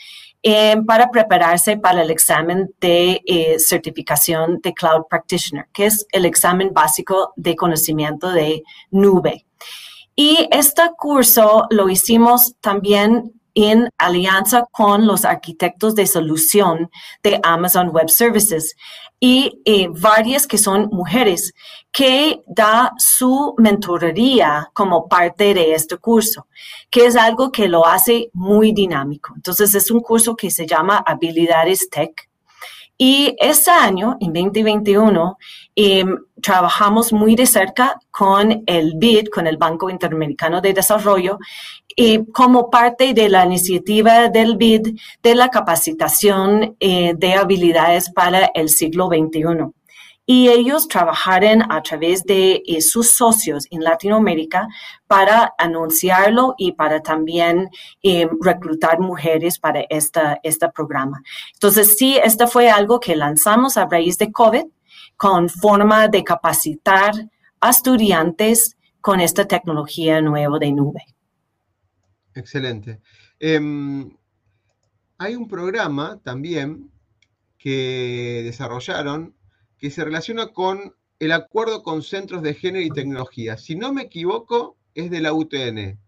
eh, 0.49 0.77
para 0.87 1.11
prepararse 1.11 1.77
para 1.77 2.03
el 2.03 2.11
examen 2.13 2.73
de 2.81 3.21
eh, 3.27 3.57
certificación 3.59 4.61
de 4.63 4.75
Cloud 4.75 5.07
Practitioner, 5.11 5.67
que 5.73 5.87
es 5.87 6.07
el 6.13 6.25
examen 6.25 6.73
básico 6.73 7.33
de 7.35 7.57
conocimiento 7.57 8.31
de 8.31 8.63
nube. 8.93 9.45
Y 10.15 10.49
este 10.53 10.83
curso 10.97 11.67
lo 11.71 11.89
hicimos 11.89 12.55
también 12.61 13.33
en 13.57 13.89
alianza 13.97 14.67
con 14.71 15.07
los 15.07 15.25
arquitectos 15.25 15.95
de 15.95 16.07
solución 16.07 16.91
de 17.23 17.41
Amazon 17.43 17.89
Web 17.89 18.11
Services 18.11 18.77
y 19.19 19.63
eh, 19.65 19.89
varias 19.91 20.47
que 20.47 20.59
son 20.59 20.91
mujeres 20.93 21.55
que 21.91 22.43
da 22.47 22.93
su 22.99 23.55
mentoría 23.57 24.71
como 24.75 25.09
parte 25.09 25.55
de 25.55 25.73
este 25.73 25.97
curso, 25.97 26.47
que 26.91 27.07
es 27.07 27.17
algo 27.17 27.51
que 27.51 27.67
lo 27.67 27.87
hace 27.87 28.29
muy 28.35 28.73
dinámico. 28.73 29.33
Entonces 29.35 29.75
es 29.75 29.91
un 29.91 30.01
curso 30.01 30.37
que 30.37 30.51
se 30.51 30.67
llama 30.67 31.03
Habilidades 31.07 31.89
Tech 31.89 32.29
y 32.99 33.37
este 33.39 33.71
año, 33.71 34.17
en 34.21 34.33
2021, 34.33 35.37
em, 35.77 36.19
trabajamos 36.43 37.13
muy 37.13 37.37
de 37.37 37.47
cerca 37.47 38.01
con 38.11 38.65
el 38.67 38.95
BID, 38.97 39.29
con 39.29 39.47
el 39.47 39.57
Banco 39.57 39.89
Interamericano 39.91 40.61
de 40.61 40.73
Desarrollo, 40.73 41.39
y 41.95 42.25
como 42.33 42.71
parte 42.71 43.15
de 43.15 43.29
la 43.29 43.45
iniciativa 43.47 44.29
del 44.29 44.57
BID 44.57 44.99
de 45.23 45.35
la 45.35 45.49
capacitación 45.49 46.77
eh, 46.81 47.15
de 47.17 47.35
habilidades 47.35 48.11
para 48.11 48.47
el 48.55 48.69
siglo 48.69 49.07
XXI 49.09 49.73
y 50.27 50.49
ellos 50.49 50.89
trabajaron 50.89 51.63
a 51.71 51.81
través 51.83 52.25
de 52.25 52.63
eh, 52.67 52.81
sus 52.83 53.11
socios 53.11 53.67
en 53.71 53.85
Latinoamérica 53.85 54.69
para 55.07 55.55
anunciarlo 55.57 56.55
y 56.59 56.73
para 56.73 57.01
también 57.01 57.71
eh, 58.03 58.29
reclutar 58.41 58.99
mujeres 58.99 59.59
para 59.59 59.85
esta, 59.89 60.41
este 60.43 60.69
programa. 60.71 61.23
Entonces, 61.55 61.97
sí, 61.97 62.19
esto 62.23 62.49
fue 62.49 62.69
algo 62.69 62.99
que 62.99 63.15
lanzamos 63.15 63.77
a 63.77 63.87
raíz 63.87 64.19
de 64.19 64.33
COVID 64.33 64.65
con 65.17 65.49
forma 65.49 66.09
de 66.09 66.25
capacitar 66.25 67.13
a 67.61 67.71
estudiantes 67.71 68.77
con 69.01 69.21
esta 69.21 69.47
tecnología 69.47 70.21
nueva 70.21 70.59
de 70.59 70.73
nube. 70.73 71.05
Excelente. 72.35 73.01
Em, 73.39 74.11
hay 75.19 75.35
un 75.35 75.49
programa 75.49 76.21
también 76.23 76.91
que 77.57 78.43
desarrollaron 78.45 79.35
que 79.79 79.91
se 79.91 80.05
relaciona 80.05 80.49
con 80.49 80.95
el 81.19 81.33
acuerdo 81.33 81.83
con 81.83 82.03
centros 82.03 82.43
de 82.43 82.55
género 82.55 82.85
y 82.85 82.91
tecnología. 82.91 83.57
Si 83.57 83.75
no 83.75 83.93
me 83.93 84.03
equivoco, 84.03 84.77
es 84.95 85.11
de 85.11 85.21
la 85.21 85.33
UTN. 85.33 85.99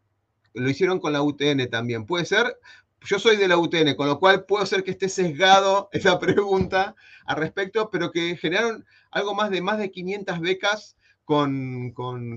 Lo 0.55 0.71
hicieron 0.71 0.99
con 0.99 1.12
la 1.12 1.23
UTN 1.23 1.69
también. 1.71 2.05
Puede 2.05 2.25
ser, 2.25 2.59
yo 3.05 3.19
soy 3.19 3.37
de 3.37 3.49
la 3.49 3.59
UTN, 3.59 3.95
con 3.95 4.07
lo 4.07 4.19
cual 4.19 4.45
puedo 4.45 4.64
ser 4.67 4.85
que 4.85 4.90
esté 4.90 5.09
sesgado 5.09 5.88
esa 5.93 6.19
pregunta 6.19 6.95
al 7.26 7.37
respecto, 7.37 7.90
pero 7.90 8.11
que 8.11 8.37
generaron 8.37 8.85
algo 9.11 9.35
más 9.35 9.50
de 9.50 9.62
más 9.62 9.78
de 9.78 9.90
500 9.90 10.40
becas 10.40 10.97
con, 11.25 11.93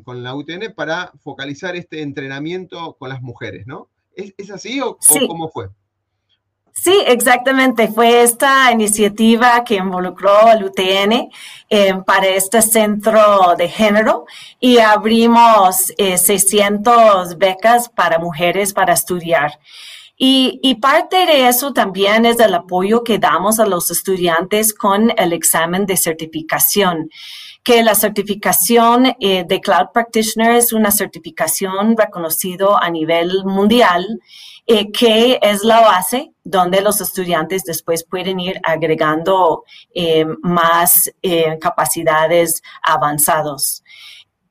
la 0.05 0.35
UTN 0.35 0.73
para 0.75 1.13
focalizar 1.23 1.75
este 1.75 2.01
entrenamiento 2.01 2.97
con 2.99 3.09
las 3.09 3.21
mujeres, 3.21 3.65
¿no? 3.65 3.87
¿Es, 4.13 4.51
así 4.51 4.81
o 4.81 4.97
cómo 5.27 5.49
fue? 5.49 5.69
Sí, 6.73 7.01
exactamente. 7.05 7.87
Fue 7.89 8.23
esta 8.23 8.71
iniciativa 8.71 9.63
que 9.63 9.75
involucró 9.75 10.35
al 10.47 10.63
UTN 10.63 11.29
eh, 11.69 11.93
para 12.05 12.27
este 12.27 12.61
centro 12.61 13.55
de 13.57 13.67
género 13.67 14.25
y 14.59 14.79
abrimos 14.79 15.93
600 15.97 17.31
eh, 17.31 17.35
becas 17.37 17.89
para 17.89 18.19
mujeres 18.19 18.73
para 18.73 18.93
estudiar. 18.93 19.59
Y, 20.23 20.59
y, 20.61 20.75
parte 20.75 21.25
de 21.25 21.47
eso 21.47 21.73
también 21.73 22.27
es 22.27 22.39
el 22.39 22.53
apoyo 22.53 23.03
que 23.03 23.17
damos 23.17 23.59
a 23.59 23.65
los 23.65 23.89
estudiantes 23.89 24.71
con 24.71 25.11
el 25.17 25.33
examen 25.33 25.87
de 25.87 25.97
certificación 25.97 27.09
que 27.63 27.83
la 27.83 27.95
certificación 27.95 29.15
eh, 29.19 29.45
de 29.47 29.61
Cloud 29.61 29.87
Practitioner 29.93 30.55
es 30.55 30.73
una 30.73 30.91
certificación 30.91 31.95
reconocido 31.95 32.81
a 32.81 32.89
nivel 32.89 33.45
mundial 33.45 34.19
eh, 34.67 34.91
que 34.91 35.39
es 35.41 35.63
la 35.63 35.81
base 35.81 36.31
donde 36.43 36.81
los 36.81 37.01
estudiantes 37.01 37.63
después 37.63 38.03
pueden 38.03 38.39
ir 38.39 38.59
agregando 38.63 39.63
eh, 39.93 40.25
más 40.41 41.11
capacidades 41.59 42.63
avanzados 42.81 43.80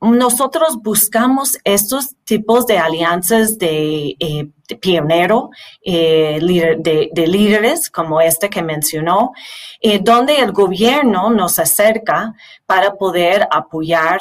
nosotros 0.01 0.79
buscamos 0.83 1.59
estos 1.65 2.17
tipos 2.25 2.67
de 2.67 2.79
alianzas 2.79 3.59
de, 3.59 4.17
eh, 4.19 4.49
pionero, 4.81 5.51
eh, 5.85 6.39
de, 6.41 7.27
líderes 7.27 7.91
como 7.91 8.21
este 8.21 8.49
que 8.49 8.63
mencionó, 8.63 9.33
eh, 9.81 9.99
donde 10.01 10.37
el 10.39 10.53
gobierno 10.53 11.29
nos 11.31 11.59
acerca 11.59 12.33
para 12.67 12.95
poder 12.95 13.47
apoyar 13.51 14.21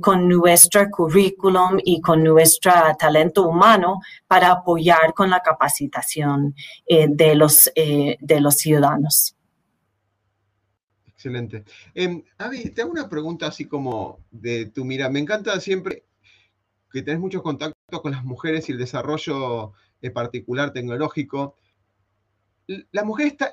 con 0.00 0.28
nuestro 0.28 0.88
currículum 0.90 1.78
y 1.84 2.00
con 2.00 2.24
nuestro 2.24 2.72
talento 2.98 3.46
humano 3.46 4.00
para 4.26 4.50
apoyar 4.50 5.12
con 5.14 5.28
la 5.28 5.40
capacitación 5.40 6.54
de, 6.88 7.34
los, 7.34 7.70
de 7.74 8.40
los 8.40 8.56
ciudadanos. 8.56 9.35
Excelente. 11.26 11.64
Eh, 11.92 12.22
te 12.72 12.82
hago 12.82 12.92
una 12.92 13.08
pregunta 13.08 13.48
así 13.48 13.64
como 13.64 14.20
de 14.30 14.66
tu 14.66 14.84
mira. 14.84 15.10
Me 15.10 15.18
encanta 15.18 15.58
siempre 15.58 16.04
que 16.92 17.02
tenés 17.02 17.18
muchos 17.18 17.42
contactos 17.42 18.00
con 18.00 18.12
las 18.12 18.24
mujeres 18.24 18.68
y 18.68 18.72
el 18.72 18.78
desarrollo 18.78 19.72
eh, 20.02 20.12
particular 20.12 20.72
tecnológico. 20.72 21.56
La 22.92 23.02
mujer 23.02 23.26
está, 23.26 23.52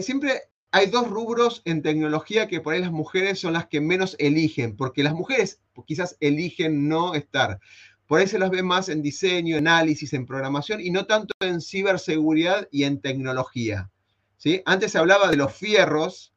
siempre 0.00 0.42
hay 0.72 0.86
dos 0.86 1.08
rubros 1.08 1.62
en 1.64 1.82
tecnología 1.82 2.48
que 2.48 2.60
por 2.60 2.74
ahí 2.74 2.80
las 2.80 2.90
mujeres 2.90 3.38
son 3.38 3.52
las 3.52 3.68
que 3.68 3.80
menos 3.80 4.16
eligen, 4.18 4.76
porque 4.76 5.04
las 5.04 5.14
mujeres 5.14 5.60
quizás 5.86 6.16
eligen 6.18 6.88
no 6.88 7.14
estar. 7.14 7.60
Por 8.08 8.18
ahí 8.18 8.26
se 8.26 8.38
las 8.40 8.50
ve 8.50 8.64
más 8.64 8.88
en 8.88 9.00
diseño, 9.00 9.58
análisis, 9.58 10.12
en 10.12 10.26
programación 10.26 10.80
y 10.80 10.90
no 10.90 11.06
tanto 11.06 11.34
en 11.38 11.60
ciberseguridad 11.60 12.66
y 12.72 12.82
en 12.82 13.00
tecnología. 13.00 13.92
¿sí? 14.38 14.60
Antes 14.64 14.90
se 14.90 14.98
hablaba 14.98 15.30
de 15.30 15.36
los 15.36 15.54
fierros, 15.54 16.31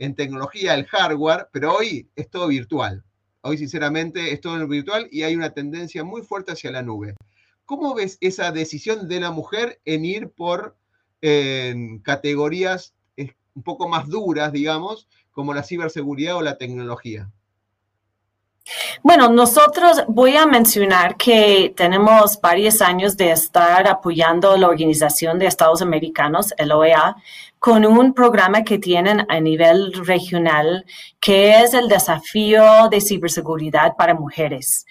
en 0.00 0.14
tecnología, 0.14 0.74
el 0.74 0.86
hardware, 0.86 1.48
pero 1.52 1.76
hoy 1.76 2.08
es 2.16 2.28
todo 2.30 2.48
virtual. 2.48 3.04
Hoy, 3.42 3.58
sinceramente, 3.58 4.32
es 4.32 4.40
todo 4.40 4.66
virtual 4.66 5.06
y 5.12 5.22
hay 5.22 5.36
una 5.36 5.50
tendencia 5.50 6.02
muy 6.04 6.22
fuerte 6.22 6.52
hacia 6.52 6.70
la 6.70 6.82
nube. 6.82 7.14
¿Cómo 7.66 7.94
ves 7.94 8.16
esa 8.20 8.50
decisión 8.50 9.08
de 9.08 9.20
la 9.20 9.30
mujer 9.30 9.80
en 9.84 10.04
ir 10.04 10.30
por 10.30 10.76
categorías 12.02 12.94
eh, 13.18 13.34
un 13.54 13.62
poco 13.62 13.88
más 13.88 14.08
duras, 14.08 14.52
digamos, 14.52 15.06
como 15.32 15.52
la 15.52 15.62
ciberseguridad 15.62 16.36
o 16.36 16.42
la 16.42 16.56
tecnología? 16.56 17.30
Bueno, 19.02 19.28
nosotros 19.28 20.02
voy 20.08 20.36
a 20.36 20.46
mencionar 20.46 21.16
que 21.16 21.72
tenemos 21.76 22.40
varios 22.40 22.80
años 22.82 23.16
de 23.16 23.32
estar 23.32 23.86
apoyando 23.86 24.56
la 24.56 24.68
Organización 24.68 25.38
de 25.38 25.46
Estados 25.46 25.82
Americanos, 25.82 26.54
el 26.56 26.72
OEA, 26.72 27.16
con 27.58 27.84
un 27.84 28.14
programa 28.14 28.62
que 28.64 28.78
tienen 28.78 29.26
a 29.28 29.40
nivel 29.40 29.92
regional, 30.04 30.86
que 31.20 31.60
es 31.62 31.74
el 31.74 31.88
desafío 31.88 32.88
de 32.90 33.00
ciberseguridad 33.00 33.96
para 33.96 34.14
mujeres 34.14 34.86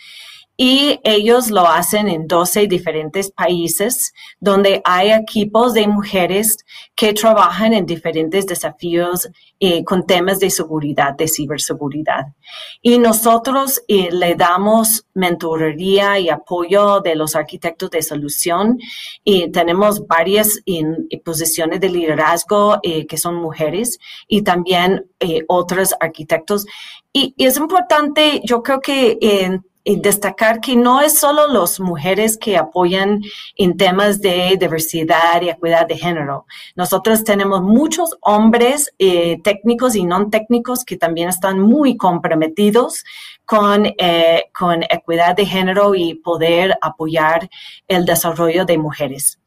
y 0.61 0.99
ellos 1.05 1.51
lo 1.51 1.65
hacen 1.65 2.09
en 2.09 2.27
12 2.27 2.67
diferentes 2.67 3.31
países 3.31 4.13
donde 4.41 4.81
hay 4.83 5.09
equipos 5.13 5.73
de 5.73 5.87
mujeres 5.87 6.57
que 6.95 7.13
trabajan 7.13 7.71
en 7.71 7.85
diferentes 7.85 8.45
desafíos 8.45 9.29
eh, 9.61 9.85
con 9.85 10.05
temas 10.05 10.37
de 10.37 10.49
seguridad, 10.49 11.15
de 11.15 11.29
ciberseguridad. 11.29 12.25
Y 12.81 12.99
nosotros 12.99 13.81
eh, 13.87 14.09
le 14.11 14.35
damos 14.35 15.05
mentoría 15.13 16.19
y 16.19 16.27
apoyo 16.27 16.99
de 16.99 17.15
los 17.15 17.37
arquitectos 17.37 17.91
de 17.91 18.01
solución 18.01 18.79
y 19.23 19.49
tenemos 19.51 20.05
varias 20.07 20.59
en, 20.65 21.07
posiciones 21.23 21.79
de 21.79 21.87
liderazgo 21.87 22.79
eh, 22.83 23.07
que 23.07 23.15
son 23.15 23.35
mujeres 23.35 23.97
y 24.27 24.41
también 24.41 25.05
otros 25.47 25.93
arquitectos. 26.01 26.65
Y, 27.13 27.33
es 27.37 27.55
importante, 27.55 28.41
yo 28.43 28.61
creo 28.61 28.81
que 28.81 29.17
y 29.83 29.99
destacar 29.99 30.59
que 30.61 30.75
no 30.75 31.01
es 31.01 31.17
solo 31.17 31.47
las 31.47 31.79
mujeres 31.79 32.37
que 32.37 32.57
apoyan 32.57 33.21
en 33.55 33.77
temas 33.77 34.21
de 34.21 34.57
diversidad 34.59 35.41
y 35.41 35.49
equidad 35.49 35.87
de 35.87 35.97
género. 35.97 36.45
Nosotros 36.75 37.23
tenemos 37.23 37.61
muchos 37.61 38.15
hombres 38.21 38.93
eh, 38.99 39.37
técnicos 39.43 39.95
y 39.95 40.03
no 40.03 40.29
técnicos 40.29 40.83
que 40.83 40.97
también 40.97 41.29
están 41.29 41.59
muy 41.59 41.97
comprometidos 41.97 43.03
con, 43.45 43.85
eh, 43.85 44.45
con 44.53 44.83
equidad 44.83 45.35
de 45.35 45.45
género 45.45 45.95
y 45.95 46.15
poder 46.15 46.77
apoyar 46.81 47.49
el 47.87 48.05
desarrollo 48.05 48.65
de 48.65 48.77
mujeres. 48.77 49.39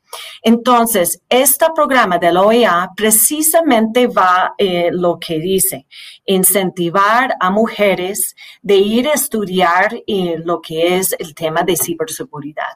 Entonces, 0.42 1.20
este 1.28 1.66
programa 1.74 2.18
de 2.18 2.32
la 2.32 2.42
OEA 2.42 2.90
precisamente 2.96 4.06
va 4.06 4.54
eh, 4.58 4.90
lo 4.92 5.18
que 5.18 5.38
dice, 5.38 5.86
incentivar 6.26 7.36
a 7.40 7.50
mujeres 7.50 8.34
de 8.62 8.76
ir 8.76 9.08
a 9.08 9.12
estudiar 9.12 9.94
eh, 10.06 10.36
lo 10.44 10.60
que 10.60 10.96
es 10.96 11.14
el 11.18 11.34
tema 11.34 11.62
de 11.62 11.76
ciberseguridad. 11.76 12.74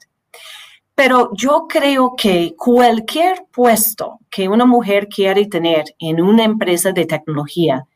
Pero 0.94 1.30
yo 1.34 1.66
creo 1.68 2.14
que 2.16 2.54
cualquier 2.56 3.44
puesto 3.52 4.20
que 4.30 4.48
una 4.48 4.64
mujer 4.64 5.08
quiere 5.08 5.46
tener 5.46 5.84
en 5.98 6.22
una 6.22 6.44
empresa 6.44 6.92
de 6.92 7.04
tecnología, 7.04 7.86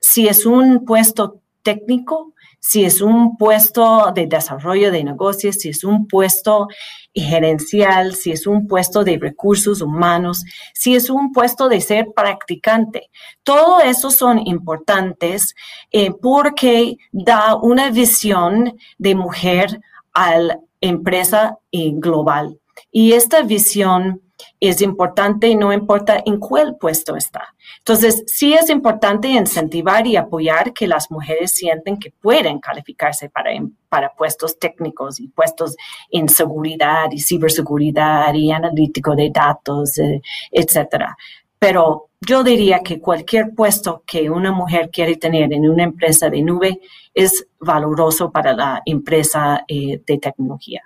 si 0.00 0.26
es 0.26 0.46
un 0.46 0.84
puesto 0.86 1.42
técnico, 1.62 2.32
si 2.60 2.84
es 2.84 3.00
un 3.00 3.36
puesto 3.36 4.12
de 4.14 4.26
desarrollo 4.26 4.90
de 4.90 5.04
negocios, 5.04 5.56
si 5.56 5.68
es 5.68 5.84
un 5.84 6.06
puesto 6.06 6.68
gerencial, 7.14 8.14
si 8.14 8.32
es 8.32 8.46
un 8.46 8.66
puesto 8.66 9.04
de 9.04 9.18
recursos 9.18 9.80
humanos, 9.80 10.44
si 10.74 10.94
es 10.94 11.08
un 11.08 11.32
puesto 11.32 11.68
de 11.68 11.80
ser 11.80 12.08
practicante. 12.14 13.10
Todo 13.42 13.80
eso 13.80 14.10
son 14.10 14.46
importantes 14.46 15.54
eh, 15.92 16.10
porque 16.10 16.96
da 17.12 17.54
una 17.54 17.90
visión 17.90 18.76
de 18.98 19.14
mujer 19.14 19.80
a 20.12 20.38
la 20.38 20.60
empresa 20.80 21.58
eh, 21.72 21.92
global. 21.94 22.58
Y 22.90 23.12
esta 23.12 23.42
visión 23.42 24.20
es 24.60 24.80
importante 24.80 25.48
y 25.48 25.54
no 25.54 25.72
importa 25.72 26.22
en 26.24 26.38
cuál 26.38 26.76
puesto 26.76 27.16
está. 27.16 27.54
Entonces, 27.78 28.24
sí 28.26 28.54
es 28.54 28.70
importante 28.70 29.28
incentivar 29.28 30.06
y 30.06 30.16
apoyar 30.16 30.72
que 30.72 30.86
las 30.86 31.10
mujeres 31.10 31.52
sienten 31.52 31.98
que 31.98 32.10
pueden 32.10 32.58
calificarse 32.58 33.28
para, 33.28 33.50
para 33.88 34.14
puestos 34.14 34.58
técnicos 34.58 35.20
y 35.20 35.28
puestos 35.28 35.76
en 36.10 36.28
seguridad 36.28 37.08
y 37.10 37.20
ciberseguridad 37.20 38.32
y 38.34 38.50
analítico 38.50 39.14
de 39.14 39.30
datos, 39.30 39.98
eh, 39.98 40.22
etcétera. 40.50 41.16
Pero 41.58 42.10
yo 42.20 42.42
diría 42.42 42.80
que 42.80 43.00
cualquier 43.00 43.54
puesto 43.54 44.02
que 44.06 44.30
una 44.30 44.52
mujer 44.52 44.90
quiere 44.90 45.16
tener 45.16 45.52
en 45.52 45.68
una 45.68 45.84
empresa 45.84 46.30
de 46.30 46.42
nube 46.42 46.80
es 47.12 47.46
valoroso 47.58 48.30
para 48.30 48.52
la 48.52 48.82
empresa 48.84 49.64
eh, 49.68 50.00
de 50.06 50.18
tecnología. 50.18 50.82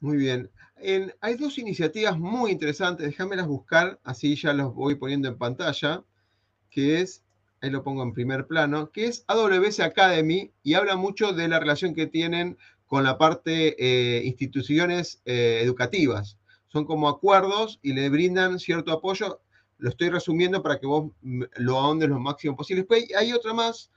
Muy 0.00 0.16
bien 0.16 0.50
hay 1.20 1.34
dos 1.36 1.58
iniciativas 1.58 2.18
muy 2.18 2.50
interesantes, 2.50 3.06
déjamelas 3.06 3.46
buscar, 3.46 3.98
así 4.04 4.36
ya 4.36 4.52
los 4.52 4.74
voy 4.74 4.96
poniendo 4.96 5.28
en 5.28 5.38
pantalla, 5.38 6.04
que 6.70 7.00
es, 7.00 7.24
ahí 7.60 7.70
lo 7.70 7.82
pongo 7.82 8.02
en 8.02 8.12
primer 8.12 8.46
plano, 8.46 8.90
que 8.90 9.06
es 9.06 9.24
AWS 9.28 9.80
Academy 9.80 10.52
y 10.62 10.74
habla 10.74 10.96
mucho 10.96 11.32
de 11.32 11.48
la 11.48 11.58
relación 11.58 11.94
que 11.94 12.06
tienen 12.06 12.58
con 12.86 13.04
la 13.04 13.16
parte 13.16 13.76
eh, 13.78 14.24
instituciones 14.24 15.22
eh, 15.24 15.60
educativas. 15.62 16.38
Son 16.68 16.84
como 16.84 17.08
acuerdos 17.08 17.78
y 17.82 17.92
le 17.92 18.08
brindan 18.10 18.58
cierto 18.58 18.92
apoyo. 18.92 19.40
Lo 19.78 19.90
estoy 19.90 20.10
resumiendo 20.10 20.62
para 20.62 20.78
que 20.78 20.86
vos 20.86 21.12
lo 21.22 21.78
ahondes 21.78 22.08
lo 22.08 22.20
máximo 22.20 22.56
posible. 22.56 22.82
Después 22.82 23.06
hay 23.16 23.32
otra 23.32 23.54
más, 23.54 23.90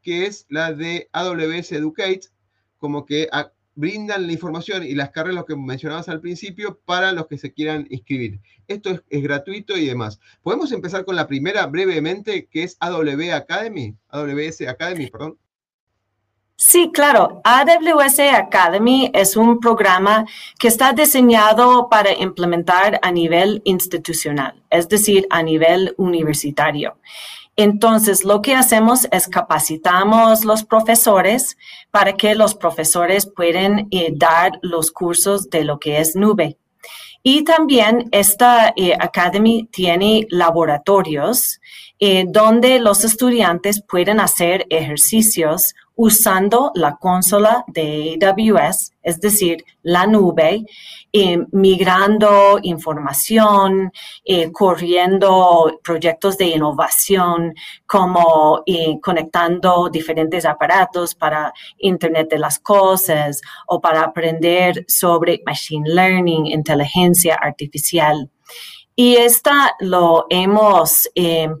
que 0.00 0.26
es 0.26 0.46
la 0.48 0.72
de 0.72 1.08
AWS 1.12 1.72
Educate, 1.72 2.20
como 2.78 3.04
que 3.04 3.28
brindan 3.78 4.26
la 4.26 4.32
información 4.32 4.82
y 4.82 4.96
las 4.96 5.10
carreras 5.10 5.44
que 5.46 5.54
mencionabas 5.54 6.08
al 6.08 6.20
principio 6.20 6.80
para 6.84 7.12
los 7.12 7.28
que 7.28 7.38
se 7.38 7.52
quieran 7.52 7.86
inscribir. 7.90 8.40
Esto 8.66 8.90
es, 8.90 9.22
gratuito 9.22 9.76
y 9.76 9.86
demás. 9.86 10.18
Podemos 10.42 10.72
empezar 10.72 11.04
con 11.04 11.14
la 11.14 11.28
primera 11.28 11.64
brevemente, 11.66 12.46
que 12.46 12.64
es 12.64 12.76
AW 12.80 13.32
Academy, 13.32 13.94
AWS 14.08 14.62
Academy, 14.62 15.06
perdón. 15.06 15.38
Sí, 16.56 16.90
claro. 16.92 17.40
AWS 17.44 18.18
Academy 18.34 19.12
es 19.14 19.36
un 19.36 19.60
programa 19.60 20.26
que 20.58 20.66
está 20.66 20.92
diseñado 20.92 21.88
para 21.88 22.12
implementar 22.12 22.98
a 23.00 23.12
nivel 23.12 23.62
institucional, 23.64 24.60
es 24.70 24.88
decir, 24.88 25.24
a 25.30 25.40
nivel 25.40 25.94
universitario. 25.98 26.98
Entonces, 27.60 28.24
lo 28.24 28.40
que 28.40 28.54
hacemos 28.54 29.08
es 29.10 29.26
capacitamos 29.26 30.44
los 30.44 30.62
profesores 30.62 31.58
para 31.90 32.12
que 32.12 32.36
los 32.36 32.54
profesores 32.54 33.26
puedan 33.26 33.88
eh, 33.90 34.12
dar 34.14 34.60
los 34.62 34.92
cursos 34.92 35.50
de 35.50 35.64
lo 35.64 35.80
que 35.80 35.98
es 35.98 36.14
nube. 36.14 36.56
Y 37.24 37.42
también 37.42 38.08
esta 38.12 38.72
eh, 38.76 38.94
Academy 39.00 39.68
tiene 39.72 40.28
laboratorios 40.30 41.60
eh, 41.98 42.26
donde 42.28 42.78
los 42.78 43.02
estudiantes 43.02 43.82
pueden 43.82 44.20
hacer 44.20 44.64
ejercicios 44.70 45.74
usando 45.98 46.70
la 46.76 46.94
consola 46.94 47.64
de 47.66 48.16
AWS, 48.22 48.92
es 49.02 49.20
decir, 49.20 49.64
la 49.82 50.06
nube, 50.06 50.64
eh, 51.12 51.38
migrando 51.50 52.60
información, 52.62 53.90
eh, 54.24 54.52
corriendo 54.52 55.80
proyectos 55.82 56.38
de 56.38 56.46
innovación, 56.46 57.52
como 57.84 58.62
eh, 58.64 59.00
conectando 59.02 59.88
diferentes 59.90 60.44
aparatos 60.44 61.16
para 61.16 61.52
Internet 61.78 62.28
de 62.30 62.38
las 62.38 62.60
Cosas 62.60 63.40
o 63.66 63.80
para 63.80 64.02
aprender 64.02 64.84
sobre 64.86 65.42
Machine 65.44 65.90
Learning, 65.90 66.46
inteligencia 66.46 67.34
artificial. 67.34 68.30
Y 68.94 69.16
esta 69.16 69.74
lo 69.80 70.26
hemos 70.30 71.08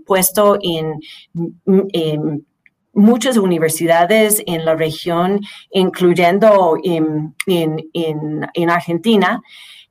puesto 0.04 0.58
en, 0.60 1.00
en 1.92 2.47
muchas 2.98 3.36
universidades 3.36 4.42
en 4.46 4.64
la 4.64 4.74
región, 4.74 5.40
incluyendo 5.70 6.76
en, 6.82 7.34
en, 7.46 8.70
Argentina. 8.70 9.40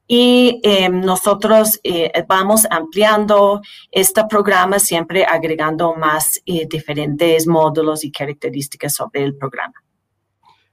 Y 0.09 0.61
em, 0.63 1.01
nosotros 1.01 1.79
eh, 1.83 2.11
vamos 2.27 2.65
ampliando 2.69 3.61
este 3.91 4.23
programa, 4.29 4.79
siempre 4.79 5.25
agregando 5.25 5.95
más 5.95 6.41
eh, 6.45 6.67
diferentes 6.69 7.47
módulos 7.47 8.05
y 8.05 8.11
características 8.11 8.95
sobre 8.95 9.23
el 9.23 9.35
programa. 9.35 9.73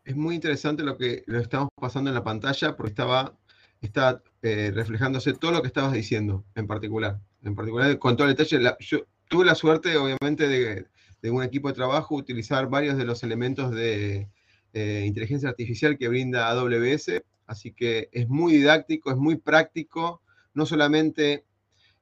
Es 0.05 0.14
muy 0.14 0.35
interesante 0.35 0.83
lo 0.83 0.97
que 0.97 1.25
lo 1.27 1.40
estamos 1.40 1.68
pasando 1.81 2.11
en 2.11 2.14
la 2.14 2.23
pantalla 2.23 2.77
porque 2.77 2.90
estaba, 2.90 3.33
está 3.81 4.23
eh, 4.42 4.70
reflejándose 4.73 5.33
todo 5.33 5.51
lo 5.51 5.62
que 5.62 5.68
estabas 5.68 5.92
diciendo 5.92 6.44
en 6.55 6.66
particular. 6.66 7.18
En 7.42 7.55
particular, 7.55 7.99
con 7.99 8.16
todo 8.16 8.29
el 8.29 8.37
detalle, 8.37 8.62
yo 8.81 8.99
tuve 9.29 9.44
la 9.44 9.55
suerte, 9.55 9.97
obviamente, 9.97 10.47
de, 10.47 10.87
de 11.25 11.31
un 11.31 11.43
equipo 11.43 11.69
de 11.69 11.75
trabajo 11.75 12.15
utilizar 12.17 12.69
varios 12.69 12.99
de 12.99 13.07
los 13.07 13.23
elementos 13.23 13.71
de 13.71 14.29
eh, 14.75 15.05
inteligencia 15.07 15.49
artificial 15.49 15.97
que 15.97 16.09
brinda 16.09 16.51
AWS, 16.51 17.23
así 17.47 17.73
que 17.73 18.11
es 18.13 18.29
muy 18.29 18.53
didáctico, 18.53 19.11
es 19.11 19.17
muy 19.17 19.37
práctico, 19.37 20.21
no 20.53 20.67
solamente 20.67 21.47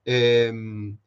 em, 0.04 0.98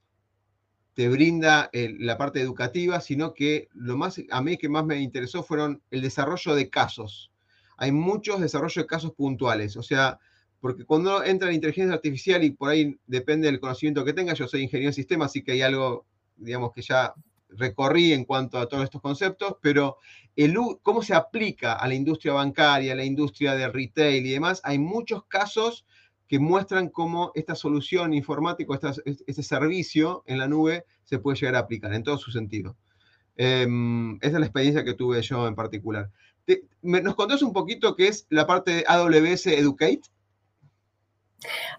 te 0.94 1.10
brinda 1.10 1.70
la 1.74 2.18
parte 2.18 2.40
educativa, 2.40 3.02
sino 3.02 3.34
que 3.34 3.68
lo 3.74 3.98
más, 3.98 4.22
a 4.32 4.42
mí 4.42 4.56
que 4.56 4.70
más 4.70 4.86
me 4.86 5.02
interesó 5.02 5.44
fueron 5.44 5.82
el 5.92 6.02
desarrollo 6.02 6.56
de 6.56 6.70
casos. 6.70 7.34
Hay 7.76 7.92
muchos 7.92 8.40
desarrollos 8.40 8.82
de 8.82 8.88
casos 8.88 9.12
puntuales, 9.12 9.76
o 9.76 9.84
sea, 9.84 10.20
porque 10.62 10.86
cuando 10.86 11.22
entra 11.22 11.50
en 11.50 11.56
inteligencia 11.56 11.94
artificial 11.94 12.46
y 12.46 12.52
por 12.52 12.70
ahí 12.70 12.98
depende 13.08 13.48
del 13.48 13.60
conocimiento 13.60 14.06
que 14.06 14.14
tenga, 14.14 14.34
yo 14.36 14.48
soy 14.48 14.62
ingeniero 14.62 14.92
de 14.92 14.96
sistemas, 14.96 15.32
así 15.32 15.44
que 15.44 15.52
hay 15.52 15.64
algo, 15.64 16.06
digamos, 16.38 16.72
que 16.72 16.82
ya 16.82 17.14
recorrí 17.58 18.14
en 18.14 18.26
cuanto 18.26 18.58
a 18.58 18.68
todos 18.68 18.84
estos 18.84 19.02
conceptos, 19.02 19.56
pero 19.62 19.98
el, 20.36 20.56
cómo 20.82 21.02
se 21.02 21.14
aplica 21.14 21.74
a 21.74 21.88
la 21.88 21.96
industria 21.96 22.34
bancaria, 22.34 22.94
a 22.94 22.96
la 22.96 23.06
industria 23.06 23.56
de 23.56 23.68
retail 23.70 24.26
y 24.26 24.32
demás, 24.32 24.62
hay 24.64 24.80
muchos 24.80 25.26
casos 25.26 25.86
que 26.28 26.40
muestran 26.40 26.90
cómo 26.90 27.32
esta 27.36 27.56
solución 27.56 28.14
informática, 28.14 28.80
este 29.06 29.44
servicio 29.44 30.24
en 30.26 30.40
la 30.40 30.48
nube 30.48 30.86
se 31.04 31.20
puede 31.20 31.38
llegar 31.38 31.56
a 31.56 31.60
aplicar 31.60 31.94
en 31.94 32.04
todo 32.04 32.18
su 32.18 32.32
sentido. 32.32 32.76
Em, 33.38 34.16
esa 34.18 34.28
es 34.28 34.40
la 34.40 34.46
experiencia 34.46 34.84
que 34.84 34.94
tuve 34.94 35.22
yo 35.22 35.48
en 35.48 35.56
particular. 35.56 36.10
¿Nos 36.82 37.16
contás 37.16 37.42
un 37.42 37.54
poquito 37.54 37.96
qué 37.96 38.08
es 38.08 38.28
la 38.30 38.48
parte 38.48 38.72
de 38.72 38.86
AWS 38.88 39.48
Educate? 39.48 40.02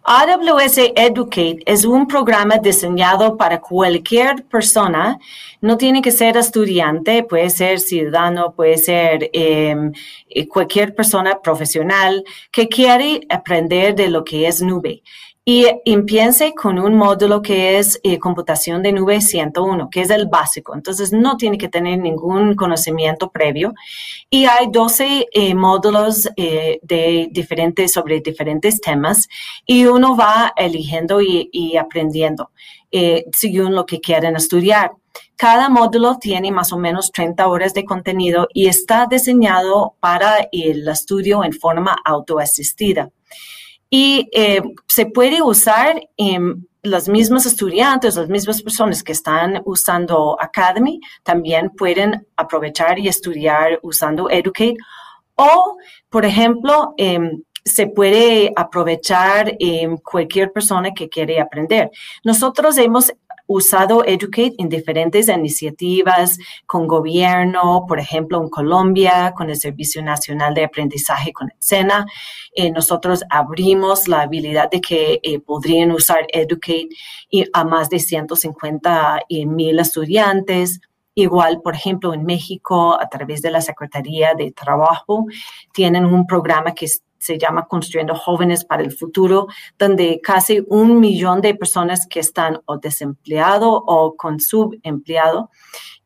AWS 0.03 0.92
Educate 0.95 1.59
es 1.66 1.85
un 1.85 2.07
programa 2.07 2.59
diseñado 2.59 3.37
para 3.37 3.61
cualquier 3.61 4.45
persona, 4.45 5.19
no 5.61 5.77
tiene 5.77 6.01
que 6.01 6.12
ser 6.12 6.37
estudiante, 6.37 7.25
puede 7.25 7.51
ser 7.51 7.81
ciudadano, 7.81 8.53
puede 8.55 8.79
ser 8.79 9.31
em, 9.33 9.92
eh, 10.29 10.47
cualquier 10.47 10.95
persona 10.95 11.40
profesional 11.42 12.25
que 12.53 12.69
quiere 12.69 13.21
aprender 13.29 13.95
de 13.95 14.09
lo 14.09 14.23
que 14.23 14.47
es 14.47 14.62
nube 14.62 15.03
y 15.48 15.64
empiece 15.85 16.54
con 16.54 16.76
un 16.80 16.96
módulo 16.96 17.40
que 17.40 17.78
es 17.78 18.00
eh, 18.02 18.18
computación 18.18 18.82
de 18.82 18.90
nube 18.90 19.20
101, 19.20 19.88
que 19.90 20.00
es 20.00 20.11
el 20.11 20.26
básico. 20.26 20.74
Entonces, 20.74 21.12
no 21.12 21.37
tiene 21.37 21.56
que 21.56 21.68
tener 21.68 22.00
ningún 22.00 22.56
conocimiento 22.56 23.30
previo. 23.30 23.72
Y 24.28 24.46
hay 24.46 24.66
12 24.72 25.28
eh, 25.32 25.54
módulos 25.54 26.28
eh, 26.37 26.80
de 26.82 27.28
diferentes, 27.30 27.92
sobre 27.92 28.20
diferentes 28.20 28.80
temas 28.80 29.28
y 29.64 29.85
uno 29.85 30.16
va 30.16 30.52
eligiendo 30.56 31.22
y, 31.22 31.48
y 31.52 31.76
aprendiendo 31.76 32.50
según 33.32 33.74
lo 33.74 33.85
que 33.85 34.00
quieren 34.00 34.37
estudiar. 34.37 34.90
Cada 35.37 35.68
módulo 35.68 36.16
tiene 36.18 36.50
más 36.50 36.72
o 36.72 36.78
menos 36.78 37.12
30 37.12 37.46
horas 37.46 37.74
de 37.74 37.85
contenido 37.85 38.48
y 38.54 38.68
está 38.68 39.06
diseñado 39.09 39.96
para 40.00 40.48
el 40.50 40.88
estudio 40.88 41.44
en 41.44 41.52
forma 41.52 41.94
autoasistida 42.06 43.11
y 43.90 44.29
eh, 44.33 44.62
se 44.87 45.07
puede 45.07 45.42
usar 45.42 46.01
en 46.16 46.66
los 46.83 47.09
mismos 47.09 47.46
estudiantes, 47.46 48.16
las 48.16 48.29
mismas 48.29 48.62
personas 48.62 49.03
que 49.03 49.12
están 49.12 49.61
usando 49.64 50.37
Academy, 50.40 51.01
también 51.22 51.70
pueden 51.70 52.27
aprovechar 52.37 52.99
y 52.99 53.09
estudiar 53.09 53.79
usando 53.83 54.31
Educate. 54.31 54.77
O, 55.35 55.77
por 56.09 56.25
ejemplo, 56.25 56.94
em, 56.96 57.42
se 57.64 57.88
puede 57.88 58.53
aprovechar 58.55 59.57
en 59.59 59.96
cualquier 59.96 60.53
persona 60.53 60.92
que 60.94 61.09
quiere 61.09 61.40
aprender. 61.40 61.90
Nosotros 62.22 62.79
hemos 62.79 63.12
usado 63.46 64.04
Educate 64.04 64.54
en 64.59 64.68
diferentes 64.68 65.28
iniciativas 65.28 66.38
con 66.66 66.87
gobierno, 66.87 67.85
por 67.87 67.98
ejemplo, 67.98 68.42
en 68.42 68.48
Colombia, 68.48 69.32
con 69.37 69.50
el 69.50 69.56
Servicio 69.56 70.02
Nacional 70.02 70.54
de 70.54 70.64
Aprendizaje 70.64 71.32
con 71.32 71.48
el 71.48 71.56
SENA. 71.59 72.06
Eh, 72.54 72.70
nosotros 72.70 73.22
abrimos 73.30 74.09
la 74.09 74.22
habilidad 74.22 74.70
de 74.70 74.80
que 74.80 75.20
eh, 75.22 75.40
podrían 75.40 75.92
usar 75.92 76.26
Educate 76.32 76.88
a 77.52 77.64
más 77.64 77.88
de 77.88 77.98
150 77.98 79.20
eh, 79.28 79.46
mil 79.46 79.78
estudiantes. 79.78 80.80
Igual, 81.14 81.62
por 81.62 81.74
ejemplo, 81.74 82.12
en 82.12 82.24
México, 82.24 83.00
a 83.00 83.09
través 83.09 83.40
de 83.40 83.50
la 83.50 83.62
Secretaría 83.62 84.35
de 84.35 84.52
Trabajo, 84.52 85.24
tienen 85.72 86.04
un 86.04 86.26
programa 86.26 86.74
que 86.74 86.88
se 87.26 87.38
llama 87.38 87.66
Construyendo 87.66 88.14
Jóvenes 88.14 88.64
para 88.64 88.82
el 88.82 88.92
Futuro, 88.92 89.48
donde 89.78 90.20
casi 90.22 90.64
un 90.68 91.00
millón 91.00 91.40
de 91.40 91.54
personas 91.54 92.06
que 92.06 92.20
están 92.20 92.60
o 92.66 92.78
desempleado 92.78 93.72
o 93.72 94.16
con 94.16 94.38
subempleado 94.38 95.50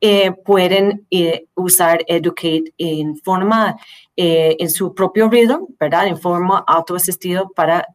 eh, 0.00 0.32
pueden 0.32 1.06
eh, 1.10 1.44
usar 1.54 2.02
Educate 2.06 2.72
en 2.78 3.16
forma, 3.18 3.76
eh, 4.16 4.56
en 4.58 4.70
su 4.70 4.94
propio 4.94 5.28
ritmo, 5.28 5.68
¿verdad? 5.78 6.06
En 6.06 6.18
forma 6.18 6.64
autoasistido 6.66 7.50
para 7.54 7.86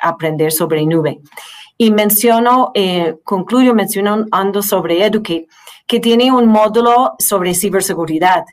aprender 0.00 0.50
sobre 0.50 0.86
nube. 0.86 1.20
Y 1.76 1.90
menciono, 1.90 2.72
concluyo 3.24 3.74
mencionando 3.74 4.62
sobre 4.62 5.04
Educate, 5.04 5.46
que 5.86 6.00
tiene 6.00 6.32
un 6.32 6.46
módulo 6.46 7.14
sobre 7.18 7.54
ciberseguridad 7.54 8.44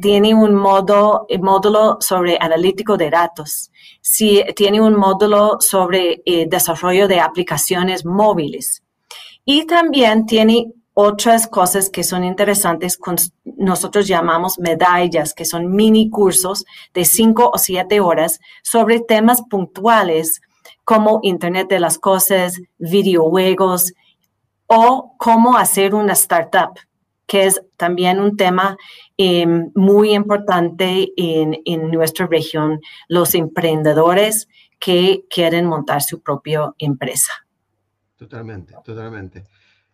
tiene 0.00 0.34
un 0.34 0.54
modo, 0.54 1.26
eh, 1.28 1.38
módulo 1.38 1.98
sobre 2.00 2.38
analítico 2.40 2.96
de 2.96 3.10
datos, 3.10 3.70
sí, 4.00 4.42
tiene 4.56 4.80
un 4.80 4.94
módulo 4.94 5.60
sobre 5.60 6.22
eh, 6.24 6.46
desarrollo 6.48 7.06
de 7.06 7.20
aplicaciones 7.20 8.04
móviles. 8.06 8.82
Y 9.44 9.66
también 9.66 10.26
tiene 10.26 10.72
otras 10.94 11.46
cosas 11.46 11.90
que 11.90 12.02
son 12.02 12.24
interesantes, 12.24 12.98
nosotros 13.44 14.08
llamamos 14.08 14.58
medallas, 14.58 15.34
que 15.34 15.44
son 15.44 15.70
mini 15.70 16.10
cursos 16.10 16.64
de 16.92 17.04
cinco 17.04 17.50
o 17.52 17.58
siete 17.58 18.00
horas 18.00 18.40
sobre 18.62 19.00
temas 19.00 19.42
puntuales 19.42 20.40
como 20.84 21.20
Internet 21.22 21.68
de 21.68 21.80
las 21.80 21.98
Cosas, 21.98 22.58
videojuegos 22.78 23.92
o 24.66 25.14
cómo 25.18 25.56
hacer 25.56 25.94
una 25.94 26.14
startup 26.14 26.78
que 27.28 27.44
es 27.44 27.60
también 27.76 28.18
un 28.18 28.36
tema 28.36 28.76
em, 29.18 29.70
muy 29.74 30.14
importante 30.14 31.12
en, 31.16 31.60
en, 31.66 31.90
nuestra 31.90 32.26
región, 32.26 32.80
los 33.06 33.34
emprendedores 33.34 34.48
que 34.80 35.24
quieren 35.30 35.66
montar 35.66 36.02
su 36.02 36.20
propia 36.22 36.72
empresa. 36.78 37.32
Totalmente, 38.16 38.74
totalmente. 38.82 39.44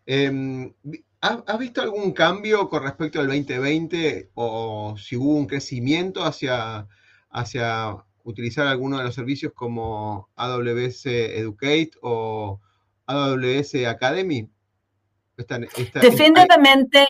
Em, 0.07 0.73
¿Has 1.21 1.59
visto 1.59 1.81
algún 1.81 2.13
cambio 2.13 2.69
con 2.69 2.83
respecto 2.83 3.19
al 3.19 3.29
2020 3.29 4.31
o 4.35 4.95
si 4.99 5.17
hubo 5.17 5.37
un 5.37 5.47
crecimiento 5.47 6.23
hacia, 6.23 6.87
hacia 7.31 7.97
utilizar 8.25 8.67
alguno 8.67 8.99
de 8.99 9.05
los 9.05 9.15
servicios 9.15 9.53
como 9.55 10.29
AWS 10.37 11.07
Educate 11.07 11.93
o 12.03 12.61
AWS 13.07 13.87
Academy? 13.87 14.51
Definitivamente, 16.01 17.07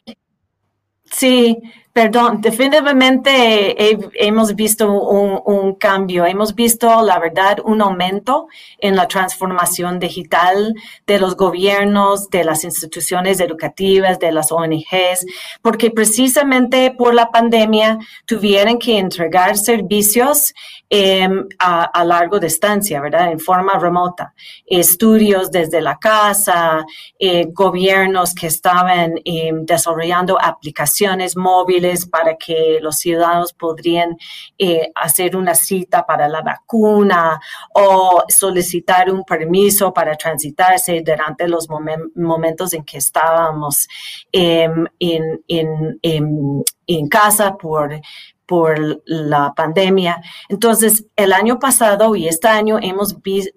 sí, 1.04 1.58
Perdón, 1.94 2.40
definitivamente 2.40 3.76
hemos 4.14 4.56
visto 4.56 4.90
un, 4.90 5.74
cambio, 5.76 6.26
hemos 6.26 6.52
visto, 6.52 7.02
la 7.02 7.20
verdad, 7.20 7.58
un 7.64 7.80
aumento 7.82 8.48
en 8.78 8.96
la 8.96 9.06
transformación 9.06 10.00
digital 10.00 10.74
de 11.06 11.20
los 11.20 11.36
gobiernos, 11.36 12.28
de 12.30 12.42
las 12.42 12.64
instituciones 12.64 13.38
educativas, 13.38 14.18
de 14.18 14.32
las 14.32 14.50
ONGs, 14.50 15.24
porque 15.62 15.92
precisamente 15.92 16.90
por 16.90 17.14
la 17.14 17.30
pandemia 17.30 17.98
tuvieron 18.26 18.80
que 18.80 18.98
entregar 18.98 19.56
servicios 19.56 20.52
em, 20.90 21.46
a, 21.60 22.04
largo 22.04 22.40
distancia, 22.40 23.00
¿verdad? 23.00 23.30
En 23.30 23.38
forma 23.38 23.78
remota. 23.78 24.34
Estudios 24.66 25.52
desde 25.52 25.80
la 25.80 25.96
casa, 25.98 26.84
eh, 27.20 27.46
gobiernos 27.52 28.34
que 28.34 28.48
estaban 28.48 29.14
em, 29.24 29.64
desarrollando 29.64 30.36
aplicaciones 30.40 31.36
móviles 31.36 31.83
para 32.10 32.36
que 32.36 32.78
los 32.80 32.96
ciudadanos 32.96 33.52
podrían 33.52 34.16
eh, 34.58 34.90
hacer 34.94 35.36
una 35.36 35.54
cita 35.54 36.06
para 36.06 36.28
la 36.28 36.42
vacuna 36.42 37.40
o 37.74 38.24
solicitar 38.28 39.10
un 39.10 39.24
permiso 39.24 39.92
para 39.92 40.16
transitarse 40.16 41.02
durante 41.04 41.48
los 41.48 41.68
momentos 41.68 42.72
en 42.72 42.84
que 42.84 42.98
estábamos 42.98 43.88
em, 44.32 44.86
en, 44.98 47.08
casa 47.08 47.56
por, 47.56 48.00
por 48.46 49.02
la 49.04 49.52
pandemia. 49.54 50.22
Entonces, 50.48 51.06
el 51.16 51.32
año 51.32 51.58
pasado 51.58 52.14
y 52.16 52.28
este 52.28 52.48
año 52.48 52.78
hemos 52.80 53.20
visto 53.22 53.52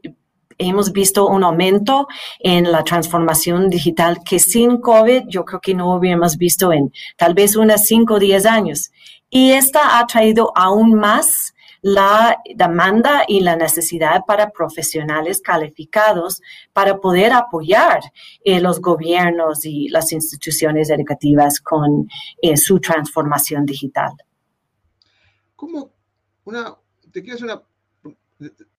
hemos 0.58 0.92
visto 0.92 1.28
un 1.28 1.44
aumento 1.44 2.08
en 2.40 2.72
la 2.72 2.84
transformación 2.84 3.70
digital 3.70 4.20
que 4.24 4.40
sin 4.40 4.82
COVID 4.82 5.24
yo 5.28 5.46
creo 5.46 5.60
que 5.62 5.74
no 5.74 5.94
hubiéramos 5.96 6.38
visto 6.38 6.72
en 6.72 6.92
tal 7.16 7.34
vez 7.34 7.56
unas 7.56 7.86
5 7.86 8.16
o 8.16 8.20
10 8.20 8.46
años. 8.46 8.92
Y 9.30 9.52
esta 9.52 10.00
ha 10.00 10.08
traído 10.08 10.52
aún 10.56 10.94
más 10.94 11.54
la 11.82 12.42
demanda 12.56 13.24
y 13.28 13.42
la 13.42 13.56
necesidad 13.56 14.24
para 14.26 14.50
profesionales 14.50 15.42
calificados 15.42 16.42
para 16.74 16.98
poder 16.98 17.34
apoyar 17.34 18.00
eh, 18.44 18.60
los 18.60 18.82
gobiernos 18.82 19.64
y 19.64 19.88
las 19.90 20.12
instituciones 20.12 20.90
educativas 20.90 21.60
con 21.60 22.08
eh, 22.42 22.58
su 22.58 22.80
transformación 22.80 23.66
digital. 23.66 24.12
¿Cómo? 25.56 25.92
Una, 26.46 26.76
te 27.12 27.22
quiero 27.22 27.46
una 27.46 27.62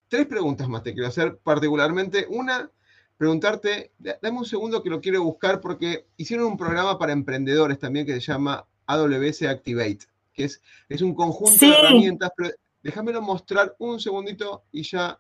tres 0.09 0.27
preguntas 0.27 0.69
más 0.69 0.83
te 0.83 0.93
quiero 0.93 1.09
hacer, 1.09 1.39
particularmente. 1.39 2.27
Una, 2.29 2.71
preguntarte, 3.17 3.93
dame 3.99 4.39
un 4.39 4.45
segundo 4.45 4.83
que 4.83 4.91
lo 4.91 5.01
quiero 5.01 5.23
buscar 5.23 5.61
porque 5.61 6.07
hicieron 6.17 6.47
un 6.47 6.57
programa 6.57 6.99
para 6.99 7.13
emprendedores 7.13 7.79
también 7.79 8.07
que 8.07 8.15
se 8.15 8.21
llama 8.21 8.67
AWS 8.87 9.43
Activate, 9.43 10.07
que 10.33 10.45
es, 10.45 10.63
es 10.89 11.03
un 11.03 11.15
conjunto 11.15 11.65
de 11.65 11.73
herramientas, 11.73 12.31
pero 12.37 12.51
déjamelo 12.83 13.21
mostrar 13.21 13.75
un 13.79 14.01
segundito 14.01 14.65
y 14.73 14.83
ya, 14.83 15.19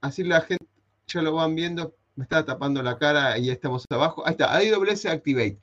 así 0.00 0.24
la 0.24 0.40
gente 0.42 0.66
ya 1.06 1.22
lo 1.22 1.32
van 1.32 1.54
viendo, 1.54 1.94
me 2.16 2.24
está 2.24 2.44
tapando 2.44 2.82
la 2.82 2.98
cara 2.98 3.38
y 3.38 3.46
ya 3.46 3.52
estamos 3.52 3.84
abajo. 3.90 4.26
Ahí 4.26 4.32
está, 4.32 4.56
AWS 4.56 5.06
Activate 5.06 5.58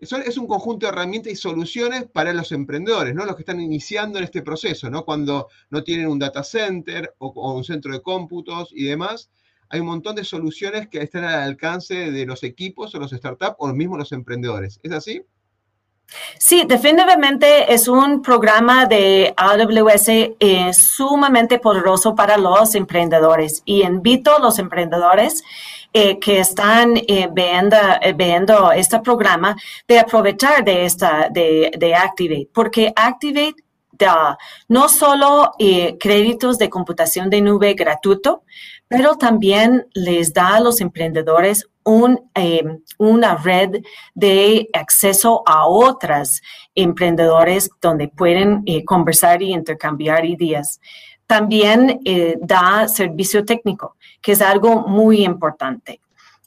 es 0.00 0.38
un 0.38 0.46
conjunto 0.46 0.86
de 0.86 0.92
herramientas 0.92 1.32
y 1.32 1.36
soluciones 1.36 2.04
para 2.04 2.32
los 2.32 2.52
emprendedores, 2.52 3.14
¿no? 3.14 3.24
Los 3.24 3.36
que 3.36 3.42
están 3.42 3.60
iniciando 3.60 4.18
en 4.18 4.24
este 4.24 4.42
proceso, 4.42 4.88
¿no? 4.88 5.04
Cuando 5.04 5.48
no 5.68 5.84
tienen 5.84 6.08
un 6.08 6.18
data 6.18 6.42
center 6.42 7.14
o, 7.18 7.52
un 7.52 7.64
centro 7.64 7.92
de 7.92 8.00
cómputos 8.00 8.70
y 8.72 8.84
demás, 8.84 9.30
hay 9.68 9.80
un 9.80 9.86
montón 9.86 10.16
de 10.16 10.24
soluciones 10.24 10.88
que 10.88 11.02
están 11.02 11.24
al 11.24 11.42
alcance 11.42 12.10
de 12.10 12.26
los 12.26 12.42
equipos 12.42 12.94
o 12.94 12.98
los 12.98 13.10
startups 13.10 13.56
o 13.58 13.68
mismos 13.68 13.98
los 13.98 14.12
emprendedores. 14.12 14.80
¿Es 14.82 14.92
así? 14.92 15.22
Sí, 16.38 16.64
definitivamente 16.66 17.72
es 17.72 17.86
un 17.86 18.20
programa 18.20 18.86
de 18.86 19.32
AWS 19.36 20.08
eh, 20.08 20.72
sumamente 20.72 21.60
poderoso 21.60 22.16
para 22.16 22.36
los 22.36 22.74
emprendedores 22.74 23.62
y 23.64 23.82
invito 23.82 24.34
a 24.34 24.40
los 24.40 24.58
emprendedores 24.58 25.44
eh, 25.92 26.20
que 26.20 26.38
están 26.38 26.96
eh, 26.96 27.28
viendo, 27.32 27.76
eh, 28.00 28.12
viendo, 28.12 28.70
este 28.70 29.00
programa 29.00 29.56
de 29.88 29.98
aprovechar 29.98 30.64
de 30.64 30.84
esta, 30.84 31.28
de, 31.28 31.72
de 31.76 31.94
Activate, 31.96 32.48
porque 32.54 32.92
Activate 32.94 33.56
da 33.90 34.38
no 34.68 34.88
solo 34.88 35.52
créditos 35.98 36.58
de 36.58 36.70
computación 36.70 37.28
de 37.28 37.40
nube 37.40 37.74
gratuito, 37.74 38.44
pero 38.86 39.16
también 39.16 39.88
les 39.92 40.32
da 40.32 40.54
a 40.54 40.60
los 40.60 40.80
emprendedores 40.80 41.68
un, 41.84 42.30
una 42.96 43.36
red 43.36 43.82
de 44.14 44.70
acceso 44.72 45.42
a 45.44 45.66
otras 45.66 46.40
emprendedores 46.74 47.68
donde 47.80 48.08
pueden 48.08 48.64
conversar 48.86 49.42
y 49.42 49.52
intercambiar 49.52 50.24
ideas. 50.24 50.80
También 51.26 52.00
da 52.40 52.88
servicio 52.88 53.44
técnico 53.44 53.96
que 54.20 54.32
es 54.32 54.42
algo 54.42 54.86
muy 54.86 55.24
importante. 55.24 56.00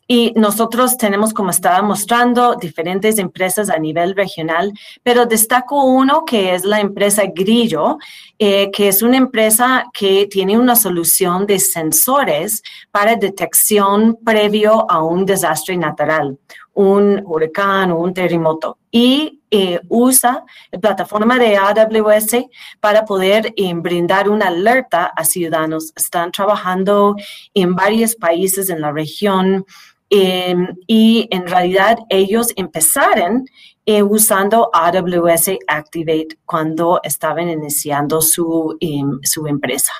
Y 0.07 0.33
nosotros 0.35 0.97
tenemos, 0.97 1.33
como 1.33 1.49
estaba 1.49 1.81
mostrando, 1.81 2.55
diferentes 2.55 3.17
empresas 3.17 3.69
a 3.69 3.79
nivel 3.79 4.15
regional, 4.15 4.73
pero 5.01 5.25
destaco 5.25 5.85
uno 5.85 6.25
que 6.25 6.53
es 6.53 6.65
la 6.65 6.81
empresa 6.81 7.23
Grillo, 7.33 7.97
eh, 8.37 8.69
que 8.71 8.89
es 8.89 9.01
una 9.01 9.15
empresa 9.15 9.85
que 9.93 10.27
tiene 10.27 10.57
una 10.57 10.75
solución 10.75 11.45
de 11.47 11.57
sensores 11.59 12.61
para 12.91 13.15
detección 13.15 14.17
previo 14.23 14.85
a 14.91 15.01
un 15.01 15.25
desastre 15.25 15.77
natural. 15.77 16.37
Un 16.73 17.21
huracán 17.25 17.91
o 17.91 17.99
un 17.99 18.13
terremoto 18.13 18.77
y 18.91 19.41
eh, 19.51 19.79
usa 19.89 20.43
la 20.71 20.79
plataforma 20.79 21.37
de 21.37 21.57
AWS 21.57 22.47
para 22.79 23.05
poder 23.05 23.53
eh, 23.55 23.73
brindar 23.75 24.29
una 24.29 24.47
alerta 24.47 25.05
a 25.15 25.23
ciudadanos. 25.23 25.93
Están 25.95 26.31
trabajando 26.31 27.15
en 27.53 27.75
varios 27.75 28.15
países 28.15 28.69
en 28.69 28.81
la 28.81 28.91
región 28.91 29.65
em, 30.09 30.75
y 30.87 31.27
en 31.31 31.45
realidad 31.47 31.97
ellos 32.09 32.47
empezaron 32.55 33.45
eh, 33.85 34.01
usando 34.01 34.69
AWS 34.73 35.57
Activate 35.67 36.39
cuando 36.45 36.99
estaban 37.03 37.49
iniciando 37.49 38.21
su, 38.21 38.75
em, 38.79 39.19
su 39.23 39.45
empresa. 39.45 39.93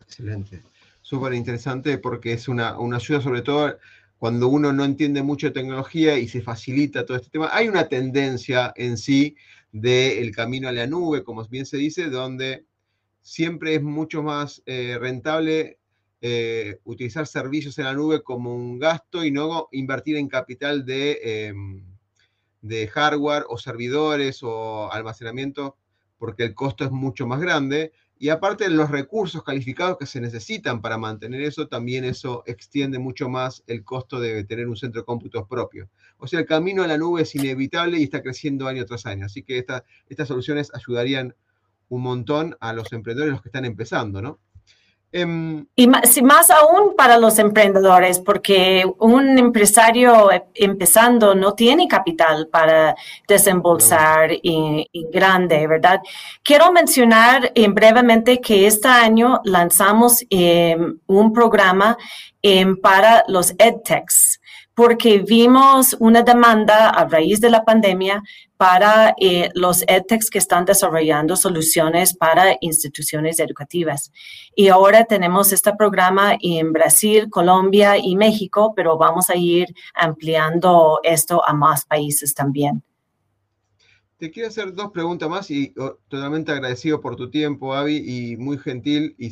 Excelente. 0.00 0.62
Súper 1.02 1.34
interesante 1.34 1.98
porque 1.98 2.32
es 2.32 2.48
una, 2.48 2.78
una 2.78 2.96
ayuda 2.96 3.20
sobre 3.20 3.42
todo 3.42 3.76
cuando 4.18 4.48
uno 4.48 4.72
no 4.72 4.84
entiende 4.84 5.22
mucho 5.22 5.48
de 5.48 5.52
tecnología 5.52 6.18
y 6.18 6.28
se 6.28 6.40
facilita 6.40 7.04
todo 7.04 7.16
este 7.16 7.30
tema, 7.30 7.50
hay 7.52 7.68
una 7.68 7.88
tendencia 7.88 8.72
en 8.76 8.96
sí 8.96 9.36
del 9.72 10.34
camino 10.34 10.68
a 10.68 10.72
la 10.72 10.86
nube, 10.86 11.22
como 11.22 11.44
bien 11.44 11.66
se 11.66 11.76
dice, 11.76 12.08
donde 12.08 12.64
siempre 13.20 13.74
es 13.74 13.82
mucho 13.82 14.22
más 14.22 14.62
eh, 14.66 14.96
rentable 14.98 15.78
eh, 16.22 16.80
utilizar 16.84 17.26
servicios 17.26 17.78
en 17.78 17.84
la 17.84 17.92
nube 17.92 18.22
como 18.22 18.54
un 18.54 18.78
gasto 18.78 19.22
y 19.24 19.30
no 19.30 19.68
invertir 19.72 20.16
en 20.16 20.28
capital 20.28 20.86
de, 20.86 21.20
em, 21.22 21.84
de 22.62 22.88
hardware 22.88 23.44
o 23.48 23.58
servidores 23.58 24.42
o 24.42 24.90
almacenamiento, 24.90 25.76
porque 26.16 26.44
el 26.44 26.54
costo 26.54 26.84
es 26.84 26.90
mucho 26.90 27.26
más 27.26 27.40
grande 27.40 27.92
y 28.18 28.30
aparte 28.30 28.70
los 28.70 28.90
recursos 28.90 29.42
calificados 29.42 29.98
que 29.98 30.06
se 30.06 30.20
necesitan 30.20 30.80
para 30.80 30.96
mantener 30.96 31.42
eso, 31.42 31.68
también 31.68 32.04
eso 32.04 32.42
extiende 32.46 32.98
mucho 32.98 33.28
más 33.28 33.62
el 33.66 33.84
costo 33.84 34.20
de 34.20 34.42
tener 34.44 34.68
un 34.68 34.76
centro 34.76 35.02
de 35.02 35.04
cómputos 35.04 35.46
propio. 35.46 35.90
O 36.16 36.26
sea, 36.26 36.40
el 36.40 36.46
camino 36.46 36.82
a 36.82 36.86
la 36.86 36.96
nube 36.96 37.22
es 37.22 37.34
inevitable 37.34 37.98
y 37.98 38.04
está 38.04 38.22
creciendo 38.22 38.68
año 38.68 38.86
tras 38.86 39.04
año. 39.04 39.26
Así 39.26 39.42
que 39.42 39.58
estas 39.58 40.28
soluciones 40.28 40.72
ayudarían 40.74 41.34
un 41.88 42.02
montón 42.02 42.56
a 42.60 42.72
los 42.72 42.92
emprendedores, 42.92 43.32
los 43.32 43.42
que 43.42 43.50
están 43.50 43.66
empezando, 43.66 44.22
¿no? 44.22 44.40
Em, 45.18 45.64
y 45.74 45.86
más, 45.86 46.20
más, 46.22 46.50
aún 46.50 46.94
para 46.94 47.16
los 47.16 47.38
emprendedores, 47.38 48.18
porque 48.18 48.84
un 48.98 49.38
empresario 49.38 50.28
empezando 50.54 51.34
no 51.34 51.54
tiene 51.54 51.88
capital 51.88 52.48
para 52.48 52.94
desembolsar 53.26 54.30
en, 54.42 54.84
grande, 55.10 55.66
¿verdad? 55.66 56.02
Quiero 56.42 56.70
mencionar 56.70 57.50
en 57.54 57.74
brevemente 57.74 58.42
que 58.42 58.66
este 58.66 58.88
año 58.88 59.40
lanzamos 59.44 60.22
em, 60.28 60.98
un 61.06 61.32
programa 61.32 61.96
em, 62.42 62.76
para 62.76 63.24
los 63.26 63.54
EdTechs 63.58 64.35
porque 64.76 65.20
vimos 65.20 65.96
una 66.00 66.22
demanda 66.22 66.90
a 66.90 67.08
raíz 67.08 67.40
de 67.40 67.48
la 67.48 67.64
pandemia 67.64 68.22
para 68.58 69.14
eh, 69.18 69.48
los 69.54 69.82
EdTechs 69.88 70.28
que 70.28 70.36
están 70.36 70.66
desarrollando 70.66 71.34
soluciones 71.34 72.14
para 72.14 72.58
instituciones 72.60 73.40
educativas. 73.40 74.12
Y 74.54 74.68
ahora 74.68 75.06
tenemos 75.06 75.50
este 75.50 75.74
programa 75.74 76.36
en 76.42 76.74
Brasil, 76.74 77.30
Colombia 77.30 77.96
y 77.96 78.16
México, 78.16 78.74
pero 78.76 78.98
vamos 78.98 79.30
a 79.30 79.36
ir 79.36 79.66
ampliando 79.94 81.00
esto 81.02 81.42
a 81.48 81.54
más 81.54 81.86
países 81.86 82.34
también. 82.34 82.82
Te 84.18 84.30
quiero 84.30 84.50
hacer 84.50 84.74
dos 84.74 84.90
preguntas 84.92 85.30
más 85.30 85.50
y 85.50 85.72
oh, 85.78 85.96
totalmente 86.08 86.52
agradecido 86.52 87.00
por 87.00 87.16
tu 87.16 87.30
tiempo, 87.30 87.74
Avi, 87.74 87.96
y 88.04 88.36
muy 88.36 88.58
gentil. 88.58 89.14
Y 89.16 89.28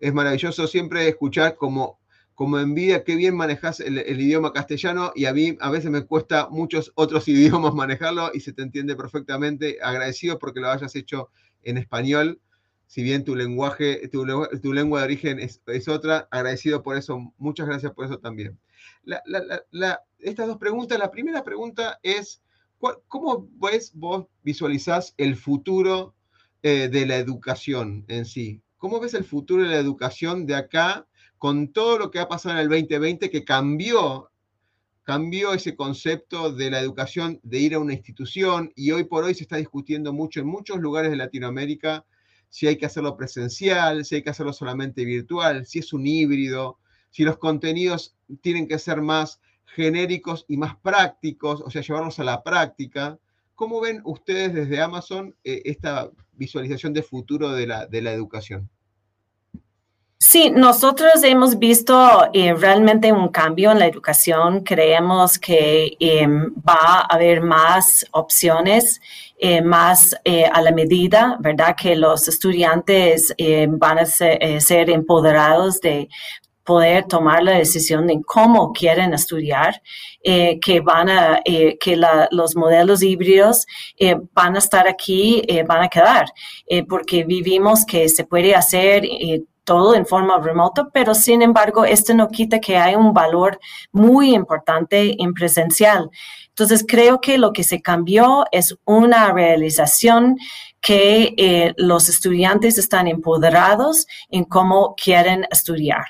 es 0.00 0.12
maravilloso 0.12 0.66
siempre 0.66 1.06
escuchar 1.06 1.54
como 1.54 2.00
como 2.36 2.58
envidia, 2.58 3.02
qué 3.02 3.16
bien 3.16 3.34
manejas 3.34 3.80
el, 3.80 3.98
idioma 4.20 4.52
castellano 4.52 5.10
y 5.14 5.24
a 5.24 5.32
mí 5.32 5.56
a 5.58 5.70
veces 5.70 5.90
me 5.90 6.04
cuesta 6.04 6.48
muchos 6.50 6.92
otros 6.94 7.26
idiomas 7.28 7.74
manejarlo 7.74 8.30
y 8.34 8.40
se 8.40 8.52
te 8.52 8.62
entiende 8.62 8.94
perfectamente. 8.94 9.78
Agradecido 9.82 10.38
porque 10.38 10.60
lo 10.60 10.70
hayas 10.70 10.94
hecho 10.94 11.30
en 11.62 11.78
español, 11.78 12.38
si 12.86 13.02
bien 13.02 13.24
tu 13.24 13.34
lenguaje, 13.34 14.06
tu, 14.08 14.24
lengua 14.26 15.00
de 15.00 15.04
origen 15.06 15.40
es, 15.40 15.88
otra, 15.88 16.28
agradecido 16.30 16.82
por 16.82 16.98
eso, 16.98 17.32
muchas 17.38 17.66
gracias 17.66 17.92
por 17.92 18.04
eso 18.04 18.18
también. 18.18 18.58
estas 20.18 20.46
dos 20.46 20.58
preguntas, 20.58 20.98
la 20.98 21.10
primera 21.10 21.42
pregunta 21.42 21.98
es, 22.02 22.42
¿cómo 23.08 23.48
ves, 23.54 23.92
vos 23.94 24.26
visualizás 24.42 25.14
el 25.16 25.36
futuro 25.36 26.14
eh, 26.62 26.88
de 26.88 27.06
la 27.06 27.16
educación 27.16 28.04
en 28.08 28.26
sí? 28.26 28.60
¿Cómo 28.76 29.00
ves 29.00 29.14
el 29.14 29.24
futuro 29.24 29.62
de 29.62 29.70
la 29.70 29.78
educación 29.78 30.44
de 30.44 30.54
acá? 30.54 31.06
Con 31.38 31.72
todo 31.72 31.98
lo 31.98 32.10
que 32.10 32.18
ha 32.18 32.28
pasado 32.28 32.54
en 32.54 32.62
el 32.62 32.68
2020 32.68 33.30
que 33.30 33.44
cambió, 33.44 34.30
cambió 35.02 35.52
ese 35.52 35.76
concepto 35.76 36.52
de 36.52 36.70
la 36.70 36.80
educación 36.80 37.40
de 37.42 37.58
ir 37.58 37.74
a 37.74 37.78
una 37.78 37.94
institución 37.94 38.72
y 38.74 38.90
hoy 38.90 39.04
por 39.04 39.24
hoy 39.24 39.34
se 39.34 39.42
está 39.44 39.56
discutiendo 39.56 40.12
mucho 40.12 40.40
en 40.40 40.46
muchos 40.46 40.78
lugares 40.78 41.10
de 41.10 41.16
Latinoamérica 41.16 42.04
si 42.48 42.66
hay 42.66 42.76
que 42.76 42.86
hacerlo 42.86 43.16
presencial, 43.16 44.04
si 44.04 44.16
hay 44.16 44.22
que 44.22 44.30
hacerlo 44.30 44.52
solamente 44.52 45.04
virtual, 45.04 45.66
si 45.66 45.80
es 45.80 45.92
un 45.92 46.06
híbrido, 46.06 46.78
si 47.10 47.24
los 47.24 47.38
contenidos 47.38 48.16
tienen 48.40 48.66
que 48.66 48.78
ser 48.78 49.02
más 49.02 49.40
genéricos 49.66 50.44
y 50.48 50.56
más 50.56 50.76
prácticos, 50.76 51.60
o 51.60 51.70
sea, 51.70 51.82
llevarlos 51.82 52.18
a 52.18 52.24
la 52.24 52.42
práctica. 52.42 53.18
¿Cómo 53.54 53.80
ven 53.80 54.00
ustedes 54.04 54.54
desde 54.54 54.80
Amazon 54.80 55.34
eh, 55.44 55.62
esta 55.64 56.10
visualización 56.32 56.92
de 56.92 57.02
futuro 57.02 57.50
de 57.50 57.66
la, 57.66 57.86
de 57.86 58.02
la 58.02 58.12
educación? 58.12 58.70
Sí, 60.18 60.50
nosotros 60.50 61.22
hemos 61.24 61.58
visto 61.58 62.30
eh, 62.32 62.54
realmente 62.54 63.12
un 63.12 63.28
cambio 63.28 63.70
en 63.72 63.78
la 63.78 63.86
educación. 63.86 64.62
Creemos 64.64 65.38
que 65.38 65.94
em, 66.00 66.54
va 66.66 67.00
a 67.00 67.14
haber 67.14 67.42
más 67.42 68.06
opciones, 68.12 68.98
eh, 69.38 69.60
más 69.60 70.16
eh, 70.24 70.46
a 70.46 70.62
la 70.62 70.72
medida, 70.72 71.36
¿verdad? 71.40 71.76
Que 71.76 71.94
los 71.96 72.28
estudiantes 72.28 73.34
van 73.68 73.98
a 73.98 74.06
ser, 74.06 74.90
empoderados 74.90 75.80
de 75.80 76.08
poder 76.64 77.04
tomar 77.04 77.42
la 77.42 77.52
decisión 77.52 78.06
de 78.06 78.20
cómo 78.24 78.72
quieren 78.72 79.12
estudiar, 79.12 79.82
que 80.24 80.80
van 80.82 81.08
a, 81.10 81.40
que 81.44 81.96
los 82.30 82.56
modelos 82.56 83.02
híbridos 83.02 83.66
van 84.32 84.56
a 84.56 84.58
estar 84.58 84.88
aquí, 84.88 85.42
van 85.68 85.82
a 85.84 85.88
quedar, 85.88 86.26
porque 86.88 87.24
vivimos 87.24 87.84
que 87.84 88.08
se 88.08 88.24
puede 88.24 88.54
hacer 88.54 89.04
todo 89.66 89.94
en 89.94 90.06
forma 90.06 90.38
remota, 90.38 90.88
pero 90.90 91.14
sin 91.14 91.42
embargo, 91.42 91.84
esto 91.84 92.14
no 92.14 92.28
quita 92.28 92.60
que 92.60 92.78
hay 92.78 92.94
un 92.94 93.12
valor 93.12 93.58
muy 93.92 94.34
importante 94.34 95.20
en 95.22 95.34
presencial. 95.34 96.08
Entonces, 96.48 96.84
creo 96.88 97.20
que 97.20 97.36
lo 97.36 97.52
que 97.52 97.64
se 97.64 97.82
cambió 97.82 98.44
es 98.52 98.74
una 98.86 99.32
realización 99.32 100.38
que 100.80 101.34
eh, 101.36 101.74
los 101.76 102.08
estudiantes 102.08 102.78
están 102.78 103.08
empoderados 103.08 104.06
en 104.30 104.44
cómo 104.44 104.94
quieren 104.94 105.44
estudiar. 105.50 106.06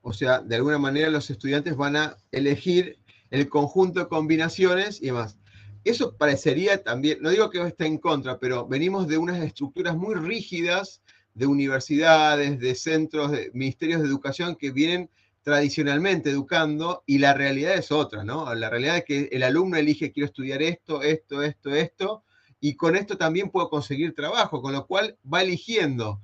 O 0.00 0.12
sea, 0.12 0.40
de 0.40 0.56
alguna 0.56 0.78
manera 0.78 1.10
los 1.10 1.28
estudiantes 1.28 1.76
van 1.76 1.96
a 1.96 2.16
elegir 2.30 2.98
el 3.30 3.48
conjunto 3.48 4.00
de 4.00 4.08
combinaciones 4.08 5.02
y 5.02 5.06
demás. 5.06 5.36
Eso 5.84 6.16
parecería 6.16 6.82
también, 6.82 7.18
no 7.20 7.30
digo 7.30 7.50
que 7.50 7.60
esté 7.66 7.86
en 7.86 7.98
contra, 7.98 8.38
pero 8.38 8.68
venimos 8.68 9.08
de 9.08 9.18
unas 9.18 9.42
estructuras 9.42 9.96
muy 9.96 10.14
rígidas 10.14 11.01
de 11.34 11.46
universidades, 11.46 12.58
de 12.58 12.74
centros, 12.74 13.30
de 13.30 13.50
ministerios 13.54 14.02
de 14.02 14.08
educación 14.08 14.56
que 14.56 14.70
vienen 14.70 15.10
tradicionalmente 15.42 16.30
educando 16.30 17.02
y 17.06 17.18
la 17.18 17.34
realidad 17.34 17.74
es 17.74 17.90
otra, 17.90 18.24
¿no? 18.24 18.54
La 18.54 18.70
realidad 18.70 18.98
es 18.98 19.04
que 19.04 19.28
el 19.32 19.42
alumno 19.42 19.76
elige 19.76 20.12
quiero 20.12 20.26
estudiar 20.26 20.62
esto, 20.62 21.02
esto, 21.02 21.42
esto, 21.42 21.74
esto, 21.74 22.24
y 22.60 22.76
con 22.76 22.94
esto 22.94 23.16
también 23.16 23.50
puedo 23.50 23.68
conseguir 23.68 24.14
trabajo, 24.14 24.62
con 24.62 24.72
lo 24.72 24.86
cual 24.86 25.16
va 25.30 25.42
eligiendo. 25.42 26.20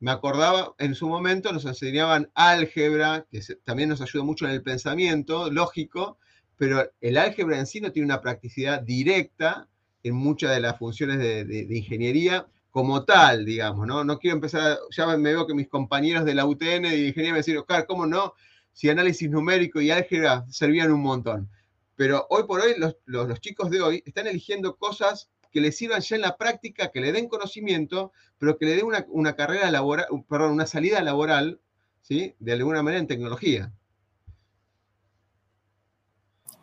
Me 0.00 0.10
acordaba, 0.10 0.74
en 0.78 0.94
su 0.94 1.08
momento 1.08 1.52
nos 1.52 1.66
enseñaban 1.66 2.30
álgebra, 2.34 3.26
que 3.30 3.40
también 3.64 3.90
nos 3.90 4.00
ayuda 4.00 4.24
mucho 4.24 4.46
en 4.46 4.52
el 4.52 4.62
pensamiento 4.62 5.50
lógico, 5.50 6.18
pero 6.56 6.90
el 7.00 7.18
álgebra 7.18 7.58
en 7.58 7.66
sí 7.66 7.80
no 7.80 7.92
tiene 7.92 8.06
una 8.06 8.22
practicidad 8.22 8.80
directa 8.80 9.68
en 10.02 10.14
muchas 10.14 10.52
de 10.52 10.60
las 10.60 10.78
funciones 10.78 11.18
de, 11.18 11.44
de 11.44 11.76
ingeniería, 11.76 12.46
como 12.74 13.04
tal, 13.04 13.44
digamos, 13.44 13.86
¿no? 13.86 14.02
No 14.02 14.18
quiero 14.18 14.34
empezar, 14.34 14.76
ya 14.90 15.06
me 15.16 15.32
veo 15.32 15.46
que 15.46 15.54
mis 15.54 15.68
compañeros 15.68 16.24
de 16.24 16.34
la 16.34 16.44
UTN 16.44 16.82
de 16.82 17.06
ingeniería 17.06 17.30
me 17.30 17.38
decían, 17.38 17.58
Oscar, 17.58 17.86
¿cómo 17.86 18.04
no? 18.04 18.34
Si 18.72 18.90
análisis 18.90 19.30
numérico 19.30 19.80
y 19.80 19.92
álgebra 19.92 20.44
servían 20.50 20.90
un 20.90 21.00
montón. 21.00 21.48
Pero 21.94 22.26
hoy 22.30 22.42
por 22.48 22.60
hoy, 22.60 22.74
los, 23.06 23.40
chicos 23.40 23.70
de 23.70 23.80
hoy 23.80 24.02
están 24.04 24.26
eligiendo 24.26 24.74
cosas 24.74 25.30
que 25.52 25.60
les 25.60 25.76
sirvan 25.76 26.00
ya 26.00 26.16
en 26.16 26.22
la 26.22 26.36
práctica, 26.36 26.90
que 26.90 27.00
le 27.00 27.12
den 27.12 27.28
conocimiento, 27.28 28.10
pero 28.38 28.58
que 28.58 28.66
le 28.66 28.74
den 28.74 28.86
una, 29.06 29.36
carrera 29.36 29.70
laboral, 29.70 30.06
perdón, 30.28 30.50
una 30.50 30.66
salida 30.66 31.00
laboral, 31.00 31.60
¿sí? 32.02 32.34
De 32.40 32.54
alguna 32.54 32.82
manera 32.82 32.98
en 32.98 33.06
tecnología. 33.06 33.72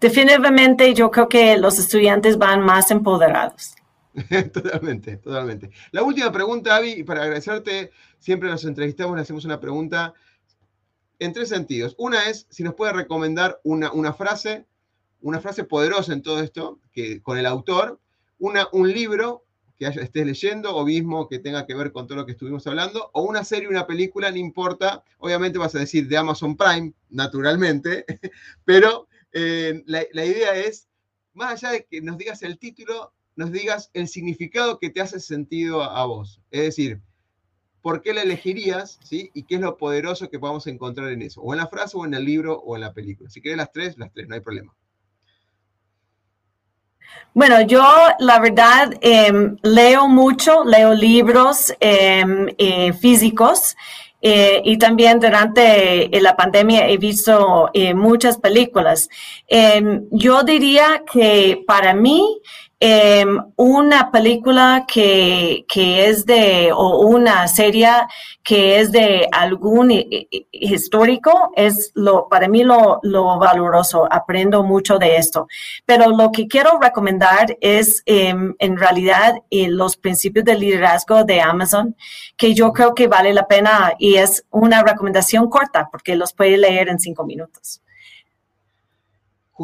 Definitivamente 0.01 0.93
yo 0.93 1.09
creo 1.09 1.29
que 1.29 1.57
los 1.57 1.79
estudiantes 1.79 2.37
van 2.37 2.59
más 2.59 2.91
empoderados. 2.91 3.75
totalmente, 4.53 5.17
totalmente. 5.17 5.71
La 5.91 6.03
última 6.03 6.31
pregunta, 6.31 6.75
Avi, 6.75 7.03
para 7.03 7.23
agradecerte, 7.23 7.91
siempre 8.19 8.49
nos 8.49 8.65
entrevistamos, 8.65 9.15
le 9.15 9.21
hacemos 9.21 9.45
una 9.45 9.59
pregunta. 9.59 10.13
en 11.19 11.33
tres 11.33 11.49
sentidos. 11.49 11.95
Una 11.97 12.29
es 12.29 12.47
si 12.49 12.63
nos 12.63 12.73
puede 12.73 12.93
recomendar 12.93 13.59
una, 13.63 13.91
una 13.91 14.13
frase, 14.13 14.65
una 15.21 15.39
frase 15.39 15.63
poderosa 15.63 16.13
en 16.13 16.23
todo 16.23 16.41
esto, 16.41 16.79
que, 16.91 17.21
con 17.21 17.37
el 17.37 17.45
autor, 17.45 17.99
una, 18.39 18.67
un 18.71 18.91
libro 18.91 19.45
que 19.81 19.87
estés 19.87 20.25
leyendo 20.27 20.75
o 20.75 20.85
mismo 20.85 21.27
que 21.27 21.39
tenga 21.39 21.65
que 21.65 21.73
ver 21.73 21.91
con 21.91 22.05
todo 22.05 22.19
lo 22.19 22.25
que 22.27 22.33
estuvimos 22.33 22.67
hablando, 22.67 23.09
o 23.13 23.23
una 23.23 23.43
serie, 23.43 23.67
una 23.67 23.87
película, 23.87 24.29
no 24.29 24.37
importa, 24.37 25.03
obviamente 25.17 25.57
vas 25.57 25.73
a 25.73 25.79
decir 25.79 26.07
de 26.07 26.17
Amazon 26.17 26.55
Prime, 26.55 26.93
naturalmente, 27.09 28.05
pero 28.63 29.07
eh, 29.31 29.81
la, 29.87 30.25
idea 30.25 30.55
es, 30.55 30.87
más 31.33 31.53
allá 31.53 31.73
de 31.73 31.85
que 31.85 31.99
nos 31.99 32.17
digas 32.19 32.43
el 32.43 32.59
título, 32.59 33.11
nos 33.35 33.51
digas 33.51 33.89
el 33.93 34.07
significado 34.07 34.79
que 34.79 34.89
te 34.89 35.01
hace 35.01 35.19
sentido 35.19 35.83
a, 35.83 36.05
vos. 36.05 36.41
Es 36.51 36.61
decir, 36.61 37.01
¿por 37.81 38.01
qué 38.01 38.13
la 38.13 38.21
elegirías? 38.21 38.99
¿sí? 39.03 39.31
¿Y 39.33 39.43
qué 39.43 39.55
es 39.55 39.61
lo 39.61 39.77
poderoso 39.77 40.29
que 40.29 40.39
podamos 40.39 40.67
encontrar 40.67 41.11
en 41.11 41.21
eso? 41.21 41.41
O 41.41 41.53
en 41.53 41.59
la 41.59 41.67
frase, 41.67 41.97
o 41.97 42.05
en 42.05 42.13
el 42.13 42.25
libro, 42.25 42.59
o 42.59 42.75
en 42.75 42.81
la 42.81 42.93
película. 42.93 43.29
Si 43.29 43.41
querés 43.41 43.57
las 43.57 43.71
tres, 43.71 43.97
las 43.97 44.11
tres, 44.11 44.27
no 44.27 44.35
hay 44.35 44.41
problema. 44.41 44.73
Bueno, 47.33 47.61
yo 47.61 47.83
la 48.19 48.39
verdad 48.39 48.93
em, 49.01 49.57
leo 49.63 50.07
mucho, 50.07 50.63
leo 50.65 50.93
libros 50.93 51.73
em, 51.79 52.47
eh, 52.57 52.93
físicos 52.93 53.75
eh, 54.21 54.61
y 54.63 54.77
también 54.77 55.19
durante 55.19 56.09
la 56.19 56.35
pandemia 56.35 56.87
he 56.87 56.97
visto 56.97 57.69
eh, 57.73 57.93
muchas 57.93 58.37
películas. 58.37 59.09
Em, 59.47 60.07
yo 60.11 60.43
diría 60.43 61.03
que 61.11 61.63
para 61.65 61.93
mí 61.93 62.41
Em, 62.83 63.37
una 63.57 64.09
película 64.09 64.85
que, 64.91 65.65
que, 65.67 66.09
es 66.09 66.25
de, 66.25 66.71
o 66.73 67.01
una 67.01 67.47
serie 67.47 67.87
que 68.41 68.79
es 68.79 68.91
de 68.91 69.27
algún 69.31 69.91
histórico, 70.51 71.51
es 71.55 71.91
lo, 71.93 72.27
para 72.27 72.47
mí 72.47 72.63
lo, 72.63 72.99
lo 73.03 73.37
valoroso. 73.37 74.07
Aprendo 74.11 74.63
mucho 74.63 74.97
de 74.97 75.17
esto. 75.17 75.47
Pero 75.85 76.09
lo 76.09 76.31
que 76.31 76.47
quiero 76.47 76.79
recomendar 76.79 77.55
es, 77.61 78.01
em, 78.07 78.55
en 78.57 78.77
realidad, 78.77 79.35
eh, 79.51 79.67
los 79.69 79.95
principios 79.95 80.43
de 80.45 80.57
liderazgo 80.57 81.23
de 81.23 81.39
Amazon, 81.39 81.95
que 82.35 82.55
yo 82.55 82.73
creo 82.73 82.95
que 82.95 83.07
vale 83.07 83.31
la 83.31 83.47
pena 83.47 83.93
y 83.99 84.15
es 84.15 84.43
una 84.49 84.81
recomendación 84.81 85.51
corta 85.51 85.87
porque 85.91 86.15
los 86.15 86.33
puede 86.33 86.57
leer 86.57 86.89
en 86.89 86.99
cinco 86.99 87.25
minutos. 87.25 87.81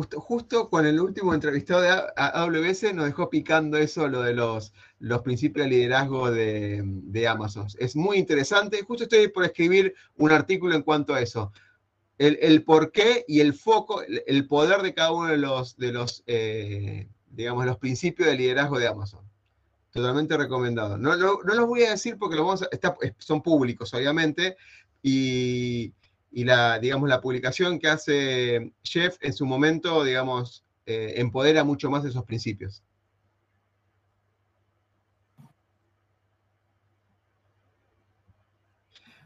Justo, 0.04 0.70
con 0.70 0.86
el 0.86 1.00
último 1.00 1.34
entrevistado 1.34 1.82
de 1.82 1.90
AWS 1.90 2.94
nos 2.94 3.06
dejó 3.06 3.30
picando 3.30 3.78
eso, 3.78 4.08
lo 4.08 4.22
de 4.22 4.34
los, 4.34 4.74
los 5.00 5.22
principios 5.22 5.66
de 5.66 5.72
liderazgo 5.72 6.30
de, 6.30 7.28
Amazon. 7.28 7.68
Es 7.80 7.96
muy 7.96 8.18
interesante. 8.18 8.84
Justo 8.84 9.04
estoy 9.04 9.28
por 9.30 9.44
escribir 9.44 9.96
un 10.18 10.32
artículo 10.32 10.76
en 10.76 10.84
cuanto 10.84 11.14
a 11.14 11.22
eso. 11.22 11.52
El, 12.18 12.38
el 12.42 12.64
porqué 12.64 13.26
y 13.28 13.40
el 13.40 13.54
foco, 13.54 14.02
el, 14.04 14.48
poder 14.48 14.82
de 14.82 14.94
cada 14.94 15.12
uno 15.12 15.30
de 15.30 15.38
los, 15.38 15.78
de 15.78 15.92
los 15.92 16.24
eh, 16.28 17.08
digamos, 17.32 17.66
los 17.66 17.78
principios 17.78 18.30
de 18.30 18.36
liderazgo 18.36 18.80
de 18.80 18.88
Amazon. 18.88 19.22
Totalmente 19.92 20.38
recomendado. 20.38 20.98
No, 20.98 21.16
no, 21.16 21.40
no 21.44 21.56
los 21.56 21.68
voy 21.68 21.84
a 21.84 21.92
decir 21.92 22.18
porque 22.18 22.36
los 22.36 22.46
vamos 22.46 22.64
a, 22.64 22.96
son 23.18 23.42
públicos, 23.42 23.94
obviamente, 23.94 24.58
y, 25.02 25.94
y 26.32 26.44
la, 26.44 26.80
digamos, 26.80 27.10
la 27.10 27.22
publicación 27.22 27.80
que 27.80 27.88
hace 27.88 28.74
Jeff 28.84 29.18
en 29.22 29.34
su 29.34 29.46
momento, 29.46 30.04
digamos, 30.04 30.64
eh, 30.86 31.16
empodera 31.18 31.64
mucho 31.64 31.90
más 31.90 32.06
esos 32.06 32.24
principios. 32.26 32.84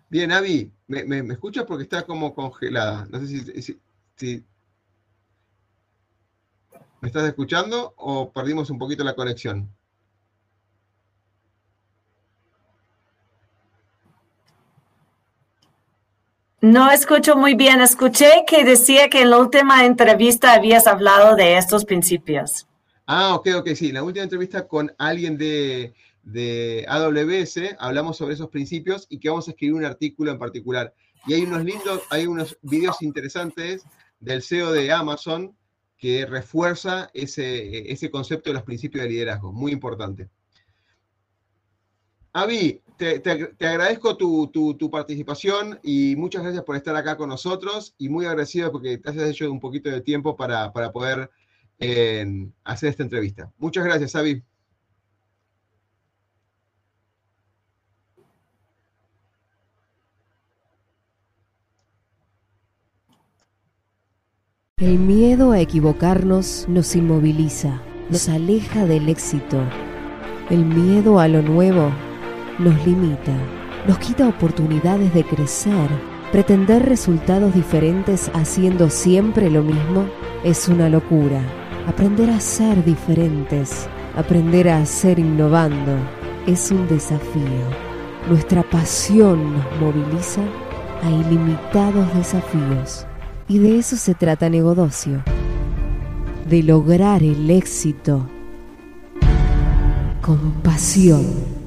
Bien, 0.10 0.32
Avi, 0.32 0.72
¿me, 0.88 1.06
me, 1.06 1.34
escuchas? 1.34 1.64
Porque 1.66 1.84
está 1.84 2.06
como 2.06 2.36
congelada. 2.36 3.08
No 3.10 3.20
sé 3.20 3.28
si, 3.28 3.80
si, 4.16 4.46
¿Me 7.02 7.08
estás 7.08 7.28
escuchando 7.28 7.94
o 7.98 8.32
perdimos 8.32 8.70
un 8.70 8.78
poquito 8.78 9.04
la 9.04 9.16
conexión? 9.16 9.70
No 16.62 16.92
escucho 16.92 17.36
muy 17.36 17.56
bien. 17.56 17.82
Escuché 17.82 18.46
que 18.46 18.64
decía 18.64 19.10
que 19.10 19.22
en 19.22 19.32
la 19.32 19.40
última 19.40 19.84
entrevista 19.84 20.54
habías 20.54 20.86
hablado 20.86 21.36
de 21.36 21.58
estos 21.58 21.86
principios. 21.86 22.68
Ah, 23.08 23.34
ok, 23.34 23.48
ok, 23.58 23.70
sí. 23.74 23.88
En 23.90 23.96
la 23.96 24.04
última 24.04 24.24
entrevista 24.24 24.68
con 24.68 24.94
alguien 25.00 25.40
de, 25.40 25.96
AWS 26.88 27.76
hablamos 27.80 28.18
sobre 28.18 28.36
esos 28.36 28.50
principios 28.50 29.08
y 29.10 29.18
que 29.18 29.30
vamos 29.30 29.48
a 29.48 29.52
escribir 29.52 29.74
un 29.74 29.86
artículo 29.86 30.30
en 30.30 30.38
particular. 30.38 30.94
Y 31.26 31.34
hay 31.34 31.42
unos 31.42 31.66
lindos, 31.66 32.04
hay 32.12 32.28
unos 32.28 32.56
videos 32.62 33.02
interesantes 33.02 33.84
del 34.20 34.44
CEO 34.44 34.72
de 34.72 34.92
Amazon 34.92 35.56
que 35.98 36.28
refuerza 36.28 37.10
ese, 37.16 37.92
ese 37.92 38.12
concepto 38.12 38.52
de 38.52 38.54
los 38.54 38.64
principios 38.64 39.04
de 39.04 39.10
liderazgo. 39.10 39.52
Muy 39.52 39.72
importante. 39.72 40.30
Avi, 42.34 42.81
te, 43.02 43.68
agradezco 43.68 44.16
tu, 44.16 44.90
participación 44.92 45.80
y 45.82 46.16
muchas 46.16 46.44
gracias 46.44 46.64
por 46.64 46.76
estar 46.76 46.96
acá 46.96 47.18
con 47.18 47.30
nosotros 47.30 47.96
y 47.98 48.10
muy 48.10 48.26
agradecido 48.26 48.72
porque 48.72 49.00
te 49.00 49.10
has 49.10 49.18
hecho 49.18 49.52
un 49.52 49.60
poquito 49.60 49.90
de 49.90 50.02
tiempo 50.02 50.36
para, 50.36 50.72
poder 50.72 51.32
eh, 51.80 52.48
hacer 52.64 52.90
esta 52.90 53.04
entrevista. 53.04 53.52
Muchas 53.58 53.86
gracias, 53.86 54.16
Avi. 54.16 54.44
El 64.78 64.98
miedo 64.98 65.52
a 65.52 65.60
equivocarnos 65.60 66.68
nos 66.68 66.96
inmoviliza, 66.96 67.82
nos 68.10 68.30
aleja 68.30 68.86
del 68.86 69.10
éxito. 69.10 69.64
El 70.50 70.66
miedo 70.66 71.20
a 71.20 71.28
lo 71.28 71.42
nuevo 71.42 71.92
nos 72.60 72.86
limita, 72.86 73.34
nos 73.88 73.98
quita 74.00 74.28
oportunidades 74.28 75.14
de 75.14 75.24
crecer. 75.24 75.90
Pretender 76.32 76.88
resultados 76.88 77.54
diferentes 77.54 78.32
haciendo 78.34 78.90
siempre 78.90 79.50
lo 79.50 79.64
mismo 79.64 80.06
es 80.44 80.68
una 80.68 80.88
locura. 80.90 81.42
Aprender 81.88 82.30
a 82.30 82.40
ser 82.40 82.84
diferentes, 82.86 83.88
aprender 84.16 84.70
a 84.70 84.86
ser 84.86 85.20
innovando, 85.20 85.98
es 86.48 86.72
un 86.72 86.88
desafío. 86.88 87.92
Nuestra 88.30 88.64
pasión 88.64 89.54
nos 89.54 89.66
moviliza 89.80 90.42
a 91.04 91.10
ilimitados 91.10 92.14
desafíos. 92.16 93.06
Y 93.48 93.58
de 93.58 93.80
eso 93.80 93.98
se 93.98 94.14
trata 94.14 94.50
Negodocio. 94.50 95.24
De 96.48 96.64
lograr 96.64 97.24
el 97.24 97.50
éxito 97.50 98.28
con 100.22 100.52
pasión. 100.64 101.61